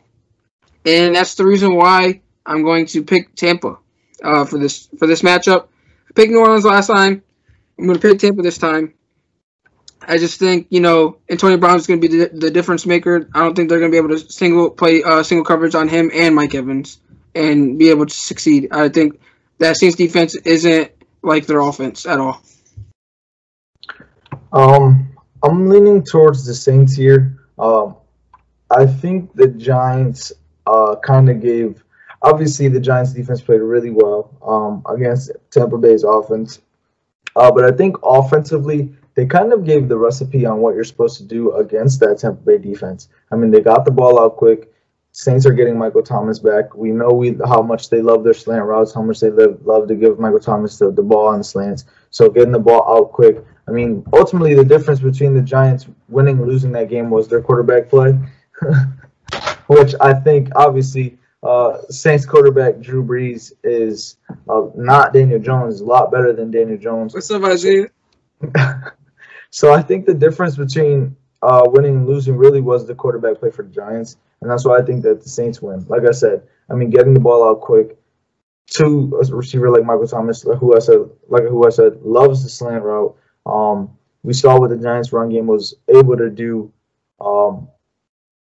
and 0.84 1.14
that's 1.14 1.36
the 1.36 1.46
reason 1.46 1.74
why 1.76 2.20
I'm 2.44 2.62
going 2.62 2.86
to 2.86 3.04
pick 3.04 3.34
Tampa 3.36 3.78
uh, 4.22 4.44
for 4.44 4.58
this 4.58 4.88
for 4.98 5.06
this 5.06 5.22
matchup. 5.22 5.68
I 6.08 6.12
picked 6.14 6.32
New 6.32 6.40
Orleans 6.40 6.64
last 6.64 6.88
time. 6.88 7.22
I'm 7.78 7.86
going 7.86 7.98
to 7.98 8.08
pick 8.08 8.18
Tampa 8.18 8.42
this 8.42 8.58
time. 8.58 8.94
I 10.08 10.16
just 10.16 10.38
think 10.38 10.66
you 10.70 10.80
know 10.80 11.18
Antonio 11.30 11.58
Brown 11.58 11.76
is 11.76 11.86
going 11.86 12.00
to 12.00 12.08
be 12.08 12.16
the, 12.16 12.30
the 12.32 12.50
difference 12.50 12.86
maker. 12.86 13.28
I 13.34 13.40
don't 13.40 13.54
think 13.54 13.68
they're 13.68 13.78
going 13.78 13.92
to 13.92 13.94
be 13.94 13.98
able 13.98 14.18
to 14.18 14.32
single 14.32 14.70
play 14.70 15.02
uh, 15.02 15.22
single 15.22 15.44
coverage 15.44 15.74
on 15.74 15.86
him 15.86 16.10
and 16.14 16.34
Mike 16.34 16.54
Evans 16.54 16.98
and 17.34 17.78
be 17.78 17.90
able 17.90 18.06
to 18.06 18.14
succeed. 18.14 18.68
I 18.72 18.88
think 18.88 19.20
that 19.58 19.76
Saints 19.76 19.96
defense 19.96 20.34
isn't 20.34 20.90
like 21.22 21.46
their 21.46 21.60
offense 21.60 22.06
at 22.06 22.18
all. 22.18 22.42
Um, 24.52 25.14
I'm 25.42 25.68
leaning 25.68 26.02
towards 26.02 26.46
the 26.46 26.54
Saints 26.54 26.96
here. 26.96 27.38
Um, 27.58 27.96
I 28.74 28.86
think 28.86 29.34
the 29.34 29.48
Giants 29.48 30.32
uh, 30.66 30.96
kind 31.04 31.28
of 31.28 31.40
gave. 31.42 31.84
Obviously, 32.22 32.68
the 32.68 32.80
Giants 32.80 33.12
defense 33.12 33.42
played 33.42 33.60
really 33.60 33.90
well 33.90 34.30
um, 34.42 34.82
against 34.92 35.30
Tampa 35.50 35.76
Bay's 35.76 36.02
offense, 36.02 36.60
uh, 37.36 37.52
but 37.52 37.64
I 37.64 37.76
think 37.76 37.96
offensively 38.02 38.92
they 39.18 39.26
kind 39.26 39.52
of 39.52 39.64
gave 39.64 39.88
the 39.88 39.98
recipe 39.98 40.46
on 40.46 40.58
what 40.58 40.76
you're 40.76 40.84
supposed 40.84 41.16
to 41.16 41.24
do 41.24 41.50
against 41.56 41.98
that 41.98 42.20
Tampa 42.20 42.40
Bay 42.40 42.56
defense. 42.56 43.08
I 43.32 43.34
mean, 43.34 43.50
they 43.50 43.60
got 43.60 43.84
the 43.84 43.90
ball 43.90 44.20
out 44.20 44.36
quick. 44.36 44.72
Saints 45.10 45.44
are 45.44 45.52
getting 45.52 45.76
Michael 45.76 46.04
Thomas 46.04 46.38
back. 46.38 46.72
We 46.76 46.92
know 46.92 47.08
we 47.08 47.36
how 47.44 47.60
much 47.60 47.90
they 47.90 48.00
love 48.00 48.22
their 48.22 48.32
slant 48.32 48.64
routes, 48.64 48.94
how 48.94 49.02
much 49.02 49.18
they 49.18 49.30
live, 49.30 49.66
love 49.66 49.88
to 49.88 49.96
give 49.96 50.20
Michael 50.20 50.38
Thomas 50.38 50.78
the, 50.78 50.92
the 50.92 51.02
ball 51.02 51.26
on 51.26 51.38
the 51.38 51.44
slants. 51.44 51.86
So 52.10 52.30
getting 52.30 52.52
the 52.52 52.60
ball 52.60 52.84
out 52.88 53.10
quick. 53.10 53.44
I 53.66 53.72
mean, 53.72 54.04
ultimately 54.12 54.54
the 54.54 54.64
difference 54.64 55.00
between 55.00 55.34
the 55.34 55.42
Giants 55.42 55.88
winning 56.08 56.38
and 56.38 56.46
losing 56.46 56.70
that 56.72 56.88
game 56.88 57.10
was 57.10 57.26
their 57.26 57.42
quarterback 57.42 57.88
play, 57.88 58.16
which 59.66 59.96
I 60.00 60.14
think 60.14 60.50
obviously 60.54 61.18
uh, 61.42 61.78
Saints 61.90 62.24
quarterback 62.24 62.78
Drew 62.78 63.02
Brees 63.02 63.52
is 63.64 64.18
uh, 64.48 64.66
not 64.76 65.12
Daniel 65.12 65.40
Jones, 65.40 65.80
a 65.80 65.84
lot 65.84 66.12
better 66.12 66.32
than 66.32 66.52
Daniel 66.52 66.78
Jones. 66.78 67.14
What's 67.14 67.32
up, 67.32 67.42
Isaiah? 67.42 67.88
so 69.50 69.72
I 69.72 69.82
think 69.82 70.06
the 70.06 70.14
difference 70.14 70.56
between 70.56 71.16
uh, 71.42 71.62
winning 71.66 71.96
and 71.96 72.06
losing 72.06 72.36
really 72.36 72.60
was 72.60 72.86
the 72.86 72.94
quarterback 72.94 73.38
play 73.38 73.50
for 73.50 73.62
the 73.62 73.70
Giants, 73.70 74.16
and 74.40 74.50
that's 74.50 74.64
why 74.64 74.78
I 74.78 74.82
think 74.82 75.02
that 75.04 75.22
the 75.22 75.28
Saints 75.28 75.62
win. 75.62 75.84
Like 75.88 76.02
I 76.06 76.12
said, 76.12 76.42
I 76.70 76.74
mean, 76.74 76.90
getting 76.90 77.14
the 77.14 77.20
ball 77.20 77.48
out 77.48 77.60
quick 77.60 77.96
to 78.70 79.20
a 79.22 79.34
receiver 79.34 79.70
like 79.70 79.84
Michael 79.84 80.06
Thomas, 80.06 80.42
who 80.42 80.76
I 80.76 80.78
said, 80.78 80.98
like 81.28 81.44
who 81.44 81.66
I 81.66 81.70
said, 81.70 82.02
loves 82.02 82.42
the 82.42 82.50
slant 82.50 82.82
route. 82.82 83.16
Um, 83.46 83.96
we 84.22 84.34
saw 84.34 84.58
what 84.58 84.70
the 84.70 84.76
Giants' 84.76 85.12
run 85.12 85.30
game 85.30 85.46
was 85.46 85.74
able 85.88 86.16
to 86.16 86.28
do, 86.28 86.72
um, 87.20 87.68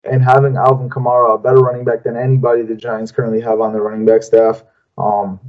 and 0.03 0.21
having 0.23 0.57
Alvin 0.57 0.89
Kamara, 0.89 1.35
a 1.35 1.37
better 1.37 1.57
running 1.57 1.85
back 1.85 2.03
than 2.03 2.17
anybody 2.17 2.63
the 2.63 2.75
Giants 2.75 3.11
currently 3.11 3.41
have 3.41 3.61
on 3.61 3.73
their 3.73 3.81
running 3.81 4.05
back 4.05 4.21
staff, 4.21 4.63
um, 4.97 5.39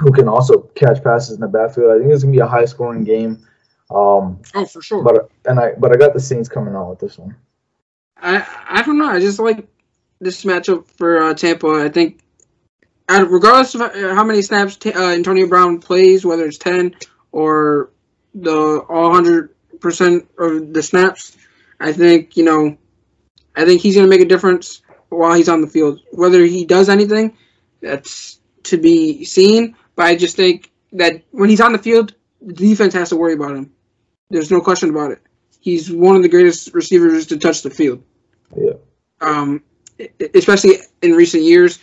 who 0.00 0.10
can 0.12 0.28
also 0.28 0.62
catch 0.74 1.02
passes 1.04 1.34
in 1.34 1.40
the 1.40 1.48
backfield. 1.48 1.92
I 1.92 1.98
think 1.98 2.12
it's 2.12 2.22
gonna 2.24 2.32
be 2.32 2.40
a 2.40 2.46
high-scoring 2.46 3.04
game. 3.04 3.46
Um, 3.90 4.40
Oh, 4.54 4.64
for 4.66 4.82
sure. 4.82 5.02
but 5.02 5.30
and 5.44 5.60
I 5.60 5.72
but 5.78 5.92
I 5.92 5.96
got 5.96 6.12
the 6.12 6.20
Saints 6.20 6.48
coming 6.48 6.74
out 6.74 6.90
with 6.90 6.98
this 6.98 7.18
one. 7.18 7.36
I 8.16 8.44
I 8.68 8.82
don't 8.82 8.98
know. 8.98 9.08
I 9.08 9.20
just 9.20 9.38
like 9.38 9.66
this 10.20 10.44
matchup 10.44 10.86
for 10.96 11.22
uh, 11.22 11.34
Tampa. 11.34 11.68
I 11.68 11.88
think, 11.88 12.20
and 13.08 13.30
regardless 13.30 13.74
of 13.74 13.82
uh, 13.82 14.14
how 14.14 14.24
many 14.24 14.42
snaps 14.42 14.76
ta- 14.76 14.92
uh, 14.94 15.12
Antonio 15.12 15.46
Brown 15.46 15.78
plays, 15.80 16.24
whether 16.24 16.44
it's 16.46 16.58
ten 16.58 16.96
or 17.32 17.90
the 18.34 18.78
all 18.88 19.12
hundred 19.12 19.54
percent 19.80 20.28
of 20.38 20.72
the 20.72 20.82
snaps, 20.82 21.36
I 21.78 21.92
think 21.92 22.36
you 22.36 22.44
know, 22.44 22.76
I 23.54 23.64
think 23.64 23.80
he's 23.82 23.94
going 23.94 24.06
to 24.06 24.10
make 24.10 24.24
a 24.24 24.28
difference 24.28 24.82
while 25.10 25.34
he's 25.34 25.48
on 25.48 25.60
the 25.60 25.66
field. 25.68 26.00
Whether 26.10 26.44
he 26.44 26.64
does 26.64 26.88
anything, 26.88 27.36
that's 27.80 28.40
to 28.64 28.78
be 28.78 29.24
seen. 29.24 29.76
But 29.94 30.06
I 30.06 30.16
just 30.16 30.34
think 30.34 30.72
that 30.92 31.22
when 31.30 31.48
he's 31.50 31.60
on 31.60 31.72
the 31.72 31.78
field, 31.78 32.14
the 32.42 32.52
defense 32.52 32.94
has 32.94 33.10
to 33.10 33.16
worry 33.16 33.34
about 33.34 33.52
him. 33.56 33.72
There's 34.30 34.50
no 34.50 34.60
question 34.60 34.90
about 34.90 35.12
it. 35.12 35.20
He's 35.60 35.90
one 35.90 36.16
of 36.16 36.22
the 36.22 36.28
greatest 36.28 36.74
receivers 36.74 37.26
to 37.26 37.38
touch 37.38 37.62
the 37.62 37.70
field 37.70 38.02
Yeah. 38.56 38.74
um, 39.20 39.62
especially 40.34 40.78
in 41.02 41.12
recent 41.12 41.42
years. 41.42 41.78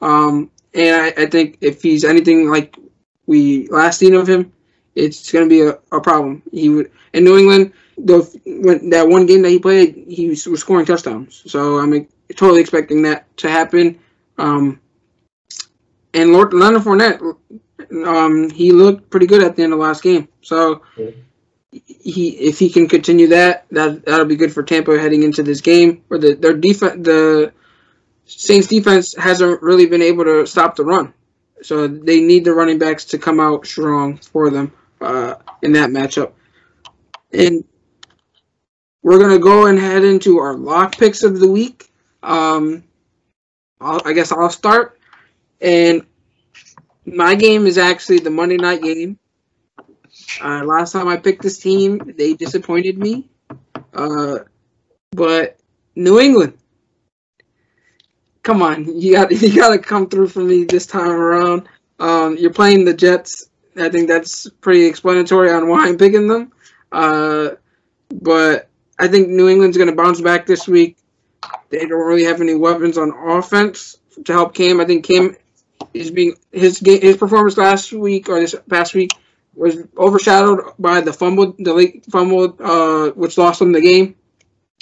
Um, 0.00 0.50
and 0.74 0.96
I, 0.96 1.22
I 1.22 1.26
think 1.26 1.58
if 1.60 1.82
he's 1.82 2.04
anything 2.04 2.50
like 2.50 2.76
we 3.26 3.68
last 3.68 3.98
seen 3.98 4.14
of 4.14 4.28
him, 4.28 4.52
it's 4.94 5.30
going 5.30 5.44
to 5.44 5.48
be 5.48 5.62
a, 5.62 5.78
a 5.96 6.00
problem. 6.00 6.42
He 6.50 6.68
would 6.68 6.90
in 7.12 7.24
New 7.24 7.38
England. 7.38 7.72
The 7.98 8.20
when 8.46 8.90
that 8.90 9.08
one 9.08 9.26
game 9.26 9.42
that 9.42 9.50
he 9.50 9.58
played, 9.58 10.04
he 10.08 10.28
was, 10.28 10.46
was 10.46 10.60
scoring 10.60 10.86
touchdowns. 10.86 11.42
So 11.46 11.78
I'm 11.78 12.06
totally 12.36 12.60
expecting 12.60 13.02
that 13.02 13.36
to 13.38 13.50
happen. 13.50 13.98
Um, 14.38 14.80
and 16.14 16.32
Lord 16.32 16.52
Leonard 16.52 16.82
Fournette, 16.82 17.20
um, 18.06 18.50
he 18.50 18.72
looked 18.72 19.10
pretty 19.10 19.26
good 19.26 19.42
at 19.42 19.56
the 19.56 19.62
end 19.62 19.72
of 19.72 19.78
last 19.78 20.02
game. 20.02 20.28
So. 20.42 20.82
He 21.70 22.30
if 22.30 22.58
he 22.58 22.70
can 22.70 22.88
continue 22.88 23.28
that, 23.28 23.66
that 23.70 24.04
that'll 24.04 24.26
be 24.26 24.36
good 24.36 24.52
for 24.52 24.62
Tampa 24.62 24.98
heading 24.98 25.22
into 25.22 25.42
this 25.42 25.60
game. 25.60 26.02
Where 26.08 26.18
the 26.18 26.34
their 26.34 26.54
defense, 26.54 27.04
the 27.04 27.52
Saints 28.24 28.68
defense 28.68 29.14
hasn't 29.16 29.62
really 29.62 29.86
been 29.86 30.02
able 30.02 30.24
to 30.24 30.46
stop 30.46 30.76
the 30.76 30.84
run, 30.84 31.12
so 31.62 31.86
they 31.86 32.20
need 32.20 32.44
the 32.44 32.54
running 32.54 32.78
backs 32.78 33.04
to 33.06 33.18
come 33.18 33.40
out 33.40 33.66
strong 33.66 34.18
for 34.18 34.50
them 34.50 34.72
uh, 35.00 35.34
in 35.62 35.72
that 35.72 35.90
matchup. 35.90 36.32
And 37.32 37.64
we're 39.02 39.18
gonna 39.18 39.38
go 39.38 39.66
and 39.66 39.78
head 39.78 40.04
into 40.04 40.38
our 40.38 40.54
lock 40.54 40.96
picks 40.96 41.22
of 41.22 41.38
the 41.38 41.48
week. 41.48 41.90
Um, 42.22 42.84
I 43.80 44.12
guess 44.12 44.32
I'll 44.32 44.50
start, 44.50 44.98
and 45.60 46.04
my 47.04 47.34
game 47.34 47.66
is 47.66 47.78
actually 47.78 48.18
the 48.20 48.30
Monday 48.30 48.56
night 48.56 48.82
game. 48.82 49.18
Uh, 50.42 50.64
last 50.64 50.92
time 50.92 51.08
I 51.08 51.16
picked 51.16 51.42
this 51.42 51.58
team, 51.58 52.14
they 52.16 52.34
disappointed 52.34 52.98
me. 52.98 53.28
Uh, 53.92 54.40
but 55.12 55.58
New 55.96 56.20
England, 56.20 56.58
come 58.42 58.62
on, 58.62 59.00
you 59.00 59.14
got 59.14 59.30
you 59.42 59.54
got 59.54 59.70
to 59.70 59.78
come 59.78 60.08
through 60.08 60.28
for 60.28 60.40
me 60.40 60.64
this 60.64 60.86
time 60.86 61.10
around. 61.10 61.68
Um, 61.98 62.36
you're 62.36 62.52
playing 62.52 62.84
the 62.84 62.94
Jets. 62.94 63.50
I 63.76 63.88
think 63.88 64.08
that's 64.08 64.48
pretty 64.60 64.86
explanatory 64.86 65.50
on 65.50 65.68
why 65.68 65.86
I'm 65.86 65.98
picking 65.98 66.26
them. 66.26 66.52
Uh, 66.90 67.50
but 68.12 68.68
I 68.98 69.08
think 69.08 69.28
New 69.28 69.48
England's 69.48 69.76
going 69.76 69.90
to 69.90 69.96
bounce 69.96 70.20
back 70.20 70.46
this 70.46 70.66
week. 70.66 70.96
They 71.70 71.86
don't 71.86 72.06
really 72.06 72.24
have 72.24 72.40
any 72.40 72.54
weapons 72.54 72.98
on 72.98 73.10
offense 73.10 73.98
to 74.24 74.32
help 74.32 74.54
Cam. 74.54 74.80
I 74.80 74.84
think 74.84 75.04
Cam 75.04 75.36
is 75.94 76.10
being 76.10 76.34
his 76.52 76.80
his 76.80 77.16
performance 77.16 77.56
last 77.56 77.92
week 77.92 78.28
or 78.28 78.40
this 78.40 78.54
past 78.68 78.94
week 78.94 79.12
was 79.58 79.76
overshadowed 79.96 80.72
by 80.78 81.00
the 81.00 81.12
fumble, 81.12 81.54
the 81.58 81.74
late 81.74 82.04
fumble, 82.10 82.56
uh, 82.60 83.10
which 83.10 83.36
lost 83.36 83.60
him 83.60 83.72
the 83.72 83.80
game. 83.80 84.14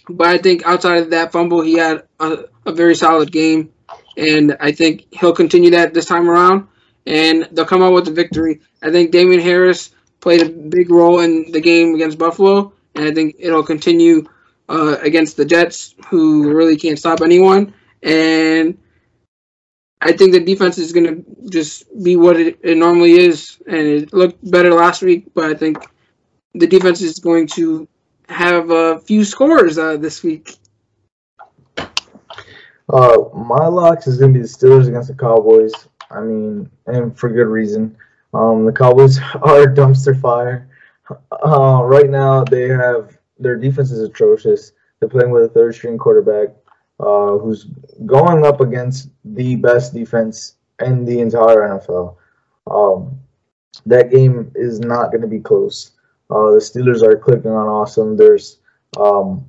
But 0.09 0.29
I 0.29 0.39
think 0.39 0.65
outside 0.67 0.99
of 0.99 1.11
that 1.11 1.33
fumble, 1.33 1.63
he 1.63 1.75
had 1.75 2.05
a, 2.21 2.45
a 2.67 2.73
very 2.73 2.95
solid 2.95 3.33
game, 3.33 3.73
and 4.17 4.57
I 4.61 4.73
think 4.73 5.07
he'll 5.11 5.33
continue 5.33 5.71
that 5.71 5.95
this 5.95 6.07
time 6.07 6.29
around, 6.29 6.69
and 7.07 7.49
they'll 7.53 7.65
come 7.65 7.83
out 7.83 7.95
with 7.95 8.05
the 8.05 8.13
victory. 8.13 8.61
I 8.83 8.91
think 8.93 9.11
Damien 9.11 9.41
Harris 9.41 9.91
played 10.21 10.43
a 10.43 10.49
big 10.51 10.91
role 10.91 11.21
in 11.21 11.51
the 11.51 11.61
game 11.61 11.95
against 11.95 12.19
Buffalo, 12.19 12.73
and 12.95 13.07
I 13.07 13.13
think 13.13 13.37
it'll 13.39 13.65
continue 13.65 14.27
uh, 14.69 14.99
against 15.01 15.37
the 15.37 15.45
Jets, 15.45 15.95
who 16.09 16.53
really 16.53 16.77
can't 16.77 16.99
stop 16.99 17.21
anyone. 17.21 17.75
And 18.03 18.79
I 20.01 20.13
think 20.13 20.33
the 20.33 20.41
defense 20.41 20.79
is 20.79 20.93
going 20.93 21.07
to 21.07 21.25
just 21.51 21.85
be 22.03 22.17
what 22.17 22.39
it, 22.39 22.59
it 22.63 22.77
normally 22.77 23.13
is, 23.13 23.59
and 23.67 23.79
it 23.79 24.13
looked 24.13 24.51
better 24.51 24.73
last 24.73 25.03
week. 25.03 25.27
But 25.35 25.45
I 25.45 25.55
think 25.55 25.79
the 26.55 26.67
defense 26.67 27.01
is 27.01 27.19
going 27.19 27.47
to 27.49 27.89
have 28.29 28.71
a 28.71 29.01
few 29.01 29.25
scores 29.25 29.79
uh, 29.79 29.97
this 29.97 30.23
week. 30.23 30.59
Uh, 32.89 33.17
my 33.35 33.67
locks 33.67 34.07
is 34.07 34.19
gonna 34.19 34.33
be 34.33 34.41
the 34.41 34.47
Steelers 34.47 34.89
against 34.89 35.09
the 35.09 35.15
Cowboys. 35.15 35.73
I 36.11 36.21
mean, 36.21 36.71
and 36.87 37.19
for 37.19 37.29
good 37.29 37.49
reason. 37.49 37.97
Um, 38.33 38.65
the 38.65 38.73
Cowboys 38.73 39.19
are 39.43 39.67
dumpster 39.67 40.19
fire. 40.21 40.69
Uh, 41.45 41.83
right 41.85 42.11
now 42.11 42.45
they 42.45 42.69
have 42.69 43.17
their 43.39 43.57
defense 43.57 43.91
is 43.91 44.01
atrocious. 44.01 44.73
They're 44.99 45.09
playing 45.09 45.31
with 45.31 45.45
a 45.45 45.49
third 45.49 45.75
string 45.75 45.99
quarterback, 45.99 46.55
uh, 47.01 47.37
who's 47.39 47.67
going 48.07 48.45
up 48.45 48.61
against 48.61 49.11
the 49.25 49.57
best 49.57 49.93
defense 49.93 50.57
in 50.85 51.05
the 51.05 51.21
entire 51.21 51.69
NFL. 51.69 52.17
Um, 52.67 53.19
that 53.85 54.11
game 54.11 54.51
is 54.55 54.81
not 54.81 55.11
going 55.11 55.21
to 55.21 55.29
be 55.29 55.41
close. 55.41 55.93
Uh, 56.31 56.53
the 56.53 56.59
Steelers 56.59 57.03
are 57.03 57.17
clicking 57.17 57.51
on 57.51 57.67
awesome. 57.67 58.17
There's 58.17 58.59
um, 58.99 59.47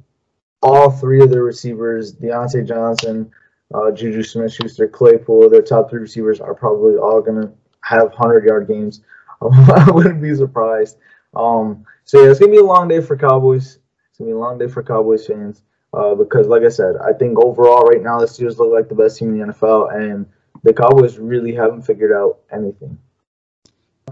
all 0.61 0.91
three 0.91 1.21
of 1.21 1.29
their 1.29 1.43
receivers, 1.43 2.13
Diontae 2.13 2.67
Johnson, 2.67 3.31
uh, 3.73 3.91
Juju 3.91 4.23
Smith 4.23 4.53
Schuster, 4.53 4.87
Claypool, 4.87 5.49
their 5.49 5.61
top 5.61 5.89
three 5.89 6.01
receivers 6.01 6.39
are 6.39 6.53
probably 6.53 6.95
all 6.95 7.21
going 7.21 7.41
to 7.41 7.51
have 7.81 8.09
100 8.09 8.45
yard 8.45 8.67
games. 8.67 9.01
I 9.41 9.89
wouldn't 9.91 10.21
be 10.21 10.35
surprised. 10.35 10.97
Um, 11.35 11.85
so, 12.05 12.21
yeah, 12.21 12.29
it's 12.29 12.39
going 12.39 12.51
to 12.51 12.57
be 12.57 12.61
a 12.61 12.65
long 12.65 12.87
day 12.87 13.01
for 13.01 13.17
Cowboys. 13.17 13.79
It's 14.09 14.19
going 14.19 14.29
to 14.29 14.33
be 14.33 14.37
a 14.37 14.39
long 14.39 14.57
day 14.57 14.67
for 14.67 14.83
Cowboys 14.83 15.25
fans 15.27 15.61
uh, 15.93 16.15
because, 16.15 16.47
like 16.47 16.63
I 16.63 16.69
said, 16.69 16.95
I 16.97 17.13
think 17.13 17.39
overall 17.39 17.83
right 17.83 18.01
now 18.01 18.19
the 18.19 18.25
Steelers 18.25 18.57
look 18.57 18.71
like 18.71 18.89
the 18.89 18.95
best 18.95 19.17
team 19.17 19.29
in 19.29 19.47
the 19.47 19.53
NFL, 19.53 19.95
and 19.95 20.25
the 20.63 20.73
Cowboys 20.73 21.17
really 21.17 21.53
haven't 21.53 21.83
figured 21.83 22.11
out 22.11 22.39
anything. 22.51 22.97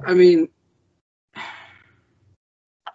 I 0.04 0.14
mean, 0.14 0.50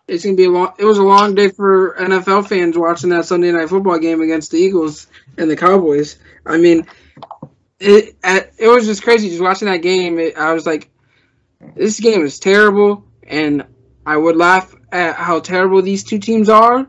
it's 0.08 0.24
gonna 0.24 0.36
be 0.36 0.44
a 0.44 0.50
long. 0.50 0.72
It 0.78 0.84
was 0.84 0.98
a 0.98 1.02
long 1.02 1.34
day 1.34 1.48
for 1.48 1.94
NFL 1.98 2.48
fans 2.48 2.76
watching 2.76 3.10
that 3.10 3.26
Sunday 3.26 3.52
night 3.52 3.68
football 3.68 3.98
game 3.98 4.20
against 4.20 4.50
the 4.50 4.58
Eagles 4.58 5.06
and 5.38 5.50
the 5.50 5.56
Cowboys. 5.56 6.18
I 6.44 6.58
mean, 6.58 6.86
it 7.78 8.16
it 8.22 8.68
was 8.68 8.86
just 8.86 9.02
crazy 9.02 9.28
just 9.28 9.42
watching 9.42 9.68
that 9.68 9.78
game. 9.82 10.18
It, 10.18 10.36
I 10.36 10.52
was 10.52 10.66
like, 10.66 10.90
this 11.76 12.00
game 12.00 12.22
is 12.22 12.38
terrible, 12.38 13.04
and 13.22 13.64
I 14.04 14.16
would 14.16 14.36
laugh 14.36 14.74
at 14.90 15.16
how 15.16 15.40
terrible 15.40 15.82
these 15.82 16.02
two 16.02 16.18
teams 16.18 16.48
are, 16.48 16.88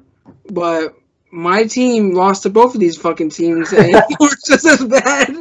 but 0.49 0.95
my 1.31 1.63
team 1.63 2.13
lost 2.13 2.43
to 2.43 2.49
both 2.49 2.73
of 2.73 2.79
these 2.79 2.97
fucking 2.97 3.29
teams, 3.29 3.71
and 3.71 3.89
it 3.93 4.03
was 4.19 4.41
just 4.45 4.65
as 4.65 4.85
bad. 4.85 5.35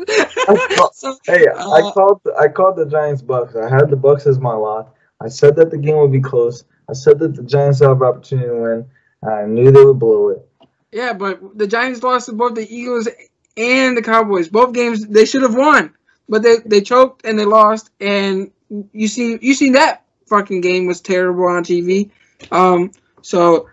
so, 0.93 1.19
Hey, 1.27 1.47
I 1.49 1.81
uh, 1.81 1.93
called 1.93 2.21
I 2.39 2.49
called 2.49 2.77
the 2.77 2.87
Giants 2.87 3.23
Bucs. 3.23 3.57
I 3.57 3.69
had 3.69 3.91
the 3.91 3.97
Bucs 3.97 4.27
as 4.27 4.39
my 4.39 4.55
lock. 4.55 4.95
I 5.21 5.29
said 5.29 5.57
that 5.57 5.71
the 5.71 5.79
game 5.79 5.99
would 5.99 6.13
be 6.13 6.21
close. 6.21 6.65
I 6.89 6.95
said 6.95 7.19
that 7.19 7.35
the 7.35 7.43
Giants 7.43 7.81
have 7.81 8.01
an 8.01 8.09
opportunity 8.09 8.49
to 8.49 8.55
win. 8.55 8.91
And 9.23 9.33
I 9.33 9.45
knew 9.47 9.71
they 9.71 9.85
would 9.85 9.99
blow 9.99 10.31
it. 10.31 10.49
Yeah, 10.93 11.13
but 11.13 11.59
the 11.59 11.67
Giants 11.67 12.03
lost 12.03 12.27
to 12.27 12.33
both 12.33 12.55
the 12.55 12.67
Eagles 12.75 13.09
and 13.57 13.97
the 13.97 14.03
Cowboys. 14.03 14.49
Both 14.49 14.73
games 14.73 15.07
they 15.07 15.25
should 15.25 15.43
have 15.43 15.55
won, 15.55 15.95
but 16.29 16.43
they, 16.43 16.57
they 16.65 16.81
choked 16.81 17.25
and 17.25 17.39
they 17.39 17.45
lost. 17.45 17.91
And 18.01 18.51
you 18.93 19.09
see 19.09 19.39
you 19.41 19.55
see 19.55 19.71
that 19.71 20.05
fucking 20.27 20.63
game 20.63 20.87
was 20.87 21.01
terrible 21.01 21.47
on 21.47 21.65
TV. 21.65 22.11
Um, 22.51 22.93
so 23.23 23.69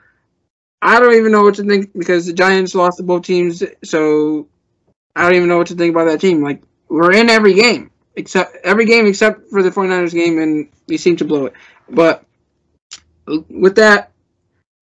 I 0.88 1.02
don't 1.02 1.16
even 1.16 1.34
know 1.34 1.44
what 1.44 1.56
to 1.56 1.64
think 1.64 1.92
because 1.92 2.26
the 2.26 2.32
Giants 2.32 2.74
lost 2.74 2.96
to 2.96 3.04
both 3.04 3.24
teams. 3.24 3.62
So 3.84 4.48
I 5.14 5.24
don't 5.24 5.36
even 5.36 5.50
know 5.50 5.58
what 5.58 5.68
to 5.68 5.76
think 5.76 5.94
about 5.94 6.06
that 6.06 6.22
team. 6.22 6.42
Like 6.42 6.64
we're 6.88 7.12
in 7.12 7.30
every 7.30 7.56
game 7.56 7.92
except 8.16 8.56
every 8.64 8.86
game 8.86 9.06
except 9.06 9.50
for 9.50 9.62
the 9.62 9.70
49ers 9.70 10.14
game, 10.14 10.40
and 10.40 10.70
we 10.88 10.96
seem 10.96 11.18
to 11.18 11.26
blow 11.26 11.48
it. 11.48 11.54
But 11.90 12.24
with 13.50 13.76
that, 13.76 14.14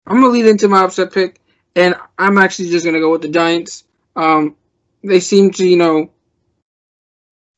I'm 0.07 0.19
gonna 0.21 0.33
lead 0.33 0.47
into 0.47 0.67
my 0.67 0.81
upset 0.85 1.13
pick 1.13 1.39
and 1.75 1.93
I'm 2.17 2.39
actually 2.39 2.71
just 2.71 2.83
gonna 2.83 2.99
go 2.99 3.11
with 3.11 3.21
the 3.21 3.29
Giants. 3.29 3.83
Um, 4.15 4.55
they 5.03 5.19
seem 5.19 5.51
to, 5.51 5.63
you 5.63 5.77
know, 5.77 6.09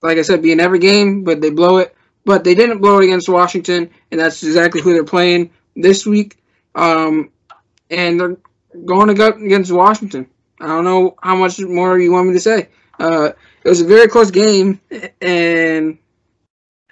like 0.02 0.18
I 0.18 0.22
said, 0.22 0.42
be 0.42 0.52
in 0.52 0.60
every 0.60 0.80
game, 0.80 1.24
but 1.24 1.40
they 1.40 1.50
blow 1.50 1.78
it. 1.78 1.96
But 2.26 2.44
they 2.44 2.56
didn't 2.56 2.80
blow 2.80 3.00
it 3.00 3.06
against 3.06 3.30
Washington, 3.30 3.90
and 4.12 4.20
that's 4.20 4.44
exactly 4.44 4.82
who 4.82 4.92
they're 4.92 5.06
playing 5.06 5.52
this 5.78 6.06
week. 6.06 6.44
Um, 6.76 7.30
and 7.94 8.20
they're 8.20 8.38
going 8.86 9.08
to 9.08 9.14
go 9.14 9.28
against 9.28 9.72
Washington. 9.72 10.28
I 10.60 10.68
don't 10.68 10.84
know 10.84 11.16
how 11.22 11.36
much 11.36 11.60
more 11.60 12.00
you 12.00 12.12
want 12.12 12.28
me 12.28 12.34
to 12.34 12.40
say. 12.40 12.70
Uh, 13.00 13.32
it 13.64 13.70
was 13.70 13.82
a 13.82 13.86
very 13.86 14.08
close 14.08 14.32
game, 14.32 14.80
and 15.22 15.98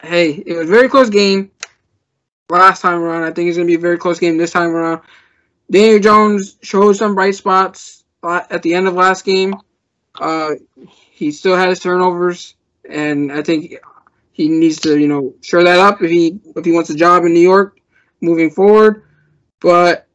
hey, 0.01 0.31
it 0.46 0.58
was 0.58 0.70
a 0.70 0.72
very 0.72 0.89
close 0.89 1.10
game 1.10 1.51
last 2.50 2.81
time 2.81 3.00
around. 3.01 3.24
I 3.24 3.31
think 3.31 3.50
it's 3.50 3.58
gonna 3.58 3.67
be 3.67 3.75
a 3.75 3.79
very 3.79 3.98
close 3.98 4.20
game 4.20 4.38
this 4.38 4.51
time 4.51 4.72
around. 4.72 5.01
Daniel 5.70 6.00
Jones 6.00 6.58
showed 6.62 6.93
some 6.93 7.15
bright 7.15 7.36
spots 7.36 8.03
at 8.24 8.62
the 8.62 8.74
end 8.74 8.88
of 8.88 8.93
last 8.93 9.24
game. 9.25 9.55
Uh, 10.20 10.51
he 11.12 11.31
still 11.31 11.55
had 11.55 11.70
his 11.70 11.79
turnovers, 11.79 12.55
and 12.89 13.31
I 13.31 13.41
think 13.41 13.75
he 14.34 14.50
needs 14.50 14.81
to, 14.81 14.98
you 14.98 15.08
know, 15.08 15.34
shore 15.41 15.63
that 15.63 15.79
up 15.79 16.01
if 16.01 16.10
he 16.10 16.39
if 16.55 16.65
he 16.65 16.72
wants 16.72 16.89
a 16.89 16.96
job 16.96 17.25
in 17.25 17.34
New 17.34 17.39
York 17.39 17.79
moving 18.22 18.50
forward. 18.50 19.03
But 19.62 20.08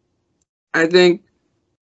I 0.76 0.86
think 0.86 1.22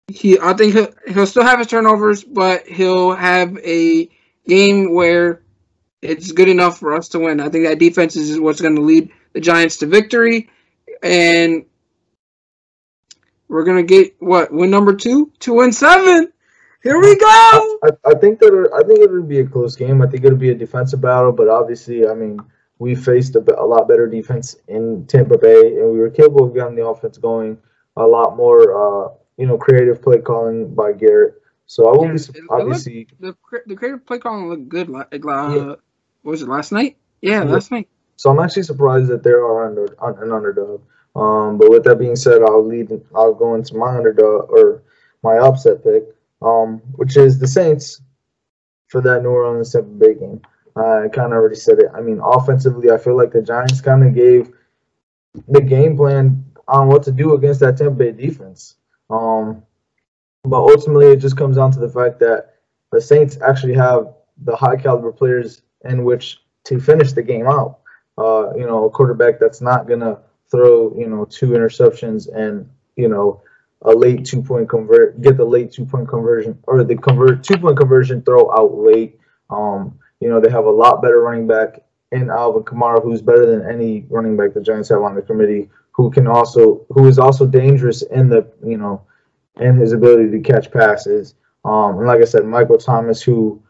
he, 0.09 0.39
I 0.39 0.55
think 0.55 0.75
he'll, 0.75 0.93
he'll 1.09 1.27
still 1.27 1.45
have 1.45 1.59
his 1.59 1.69
turnovers, 1.69 2.25
but 2.25 2.67
he'll 2.67 3.13
have 3.13 3.57
a 3.59 4.09
game 4.47 4.95
where 4.95 5.43
it's 6.01 6.33
good 6.33 6.49
enough 6.49 6.79
for 6.79 6.95
us 6.95 7.09
to 7.09 7.19
win. 7.19 7.41
I 7.41 7.49
think 7.49 7.67
that 7.67 7.79
defense 7.79 8.17
is 8.17 8.39
what's 8.39 8.61
going 8.61 8.77
to 8.77 8.83
lead 8.83 9.11
the 9.33 9.41
Giants 9.41 9.79
to 9.79 9.87
victory, 9.87 10.49
and 11.03 11.65
we're 13.49 13.65
gonna 13.65 13.83
get 13.83 14.15
what 14.21 14.53
win 14.53 14.71
number 14.71 14.95
two, 14.95 15.33
two 15.39 15.61
and 15.61 15.75
seven. 15.75 16.33
Here 16.83 17.01
we 17.01 17.17
go. 17.19 17.79
I, 17.83 17.91
I 18.07 18.15
think 18.15 18.39
that 18.41 18.71
I 18.75 18.87
think 18.87 19.01
it'll 19.01 19.23
be 19.23 19.41
a 19.41 19.47
close 19.47 19.75
game. 19.75 20.01
I 20.03 20.07
think 20.07 20.25
it'll 20.25 20.39
be 20.39 20.51
a 20.51 20.55
defensive 20.55 21.01
battle, 21.01 21.33
but 21.33 21.49
obviously, 21.49 22.07
I 22.07 22.15
mean, 22.15 22.39
we 22.79 22.95
faced 22.95 23.35
a, 23.37 23.61
a 23.61 23.67
lot 23.67 23.89
better 23.89 24.07
defense 24.07 24.57
in 24.69 25.07
Tampa 25.07 25.39
Bay, 25.39 25.77
and 25.79 25.93
we 25.93 25.99
were 25.99 26.11
capable 26.11 26.45
of 26.45 26.55
getting 26.55 26.77
the 26.77 26.87
offense 26.87 27.19
going. 27.19 27.59
A 27.99 28.07
lot 28.07 28.37
more, 28.37 28.63
uh, 28.73 29.09
you 29.37 29.47
know, 29.47 29.59
creative 29.59 30.01
play 30.03 30.19
calling 30.19 30.75
by 30.75 30.93
Garrett. 30.93 31.35
So 31.67 31.87
I 31.87 31.97
won't 31.97 32.01
be 32.01 32.07
Yeah, 32.13 32.17
su- 32.17 32.33
it- 32.35 32.39
it 32.39 32.47
obviously. 32.51 33.09
The 33.21 33.35
the 33.67 33.77
creative 33.77 34.07
play 34.07 34.19
calling 34.19 34.49
looked 34.49 34.69
good. 34.69 34.89
Like 34.89 35.09
Uh, 35.13 35.19
Yeah. 35.19 35.75
was 36.25 36.43
it 36.43 36.49
last 36.49 36.73
night? 36.73 36.97
Yeah, 37.23 37.45
Yeah. 37.45 37.53
last 37.53 37.71
night. 37.71 37.89
So 38.17 38.31
I'm 38.31 38.39
actually 38.41 38.63
surprised 38.65 39.09
that 39.09 39.23
they 39.23 39.31
are 39.33 39.65
under 39.67 39.85
an 40.03 40.33
underdog. 40.33 40.81
Um, 41.15 41.59
but 41.59 41.71
with 41.71 41.85
that 41.85 41.99
being 41.99 42.17
said, 42.17 42.43
I'll 42.43 42.65
lead. 42.65 42.91
I'll 43.15 43.35
go 43.35 43.55
into 43.55 43.77
my 43.77 43.97
underdog 43.97 44.51
or 44.51 44.83
my 45.23 45.39
upset 45.39 45.83
pick, 45.85 46.05
um, 46.43 46.81
which 46.97 47.17
is 47.17 47.39
the 47.39 47.47
Saints 47.47 48.01
for 48.89 49.01
that 49.03 49.23
New 49.23 49.31
Orleans 49.31 49.73
Tampa 49.73 49.89
Bay 49.91 50.15
game. 50.15 50.41
I 50.77 51.09
kind 51.13 51.33
of 51.33 51.39
already 51.39 51.57
said 51.57 51.81
it. 51.81 51.91
I 51.95 52.01
mean, 52.01 52.21
offensively, 52.21 52.91
I 52.91 52.99
feel 52.99 53.17
like 53.17 53.33
the 53.33 53.43
Giants 53.43 53.81
kind 53.81 54.05
of 54.05 54.15
gave 54.15 54.53
the 55.49 55.61
game 55.61 55.97
plan 55.97 56.45
on 56.69 56.89
what 56.89 57.03
to 57.05 57.13
do 57.13 57.35
against 57.35 57.61
that 57.61 57.77
Tampa 57.77 57.95
Bay 57.95 58.13
defense. 58.13 58.77
Um, 59.11 59.63
but 60.45 60.59
ultimately, 60.59 61.07
it 61.07 61.17
just 61.17 61.37
comes 61.37 61.57
down 61.57 61.73
to 61.73 61.81
the 61.81 61.89
fact 61.89 62.21
that 62.21 62.55
the 62.93 63.01
Saints 63.01 63.39
actually 63.47 63.75
have 63.75 64.15
the 64.45 64.55
high 64.55 64.77
caliber 64.77 65.13
players 65.13 65.63
in 65.85 66.05
which 66.05 66.39
to 66.65 66.79
finish 66.79 67.13
the 67.13 67.23
game 67.23 67.47
out. 67.47 67.81
Uh, 68.17 68.55
you 68.55 68.67
know, 68.67 68.85
a 68.85 68.91
quarterback 68.91 69.39
that's 69.39 69.61
not 69.61 69.89
gonna 69.89 70.19
throw, 70.51 70.95
you 70.97 71.09
know, 71.09 71.25
two 71.25 71.49
interceptions 71.49 72.29
and 72.35 72.69
you 72.97 73.09
know 73.09 73.43
a 73.83 73.93
late 73.93 74.25
two 74.25 74.43
point 74.43 74.69
convert, 74.69 75.21
get 75.21 75.37
the 75.37 75.45
late 75.45 75.73
two 75.73 75.87
point 75.87 76.09
conversion 76.09 76.59
or 76.65 76.83
the 76.85 76.97
convert 76.97 77.45
two 77.45 77.57
point 77.59 77.79
conversion 77.79 78.23
throw 78.23 78.51
out 78.53 78.77
late. 78.77 79.19
Um, 79.51 79.99
you 80.21 80.29
know, 80.29 80.41
they 80.41 80.51
have 80.51 80.65
a 80.65 80.71
lot 80.71 81.01
better 81.01 81.21
running 81.21 81.47
back 81.47 81.83
in 82.11 82.31
Alvin 82.31 82.65
Kamara, 82.65 83.03
who's 83.03 83.23
better 83.23 83.47
than 83.47 83.71
any 83.71 84.07
running 84.09 84.37
back 84.37 84.55
the 84.55 84.61
Giants 84.61 84.89
have 84.89 85.03
on 85.03 85.15
the 85.15 85.23
committee, 85.23 85.71
who 85.99 86.11
can 86.13 86.29
also 86.29 86.87
who 86.91 87.09
is 87.09 87.19
also 87.19 87.45
dangerous 87.45 88.03
in 88.03 88.29
the 88.29 88.49
you 88.65 88.79
know 88.79 89.03
in 89.61 89.77
his 89.77 89.93
ability 89.93 90.31
to 90.31 90.41
catch 90.41 90.71
passes. 90.71 91.35
Um, 91.65 91.99
and 91.99 92.07
like 92.07 92.23
I 92.23 92.25
said, 92.25 92.47
Michael 92.47 92.79
Thomas, 92.79 93.21
who 93.21 93.61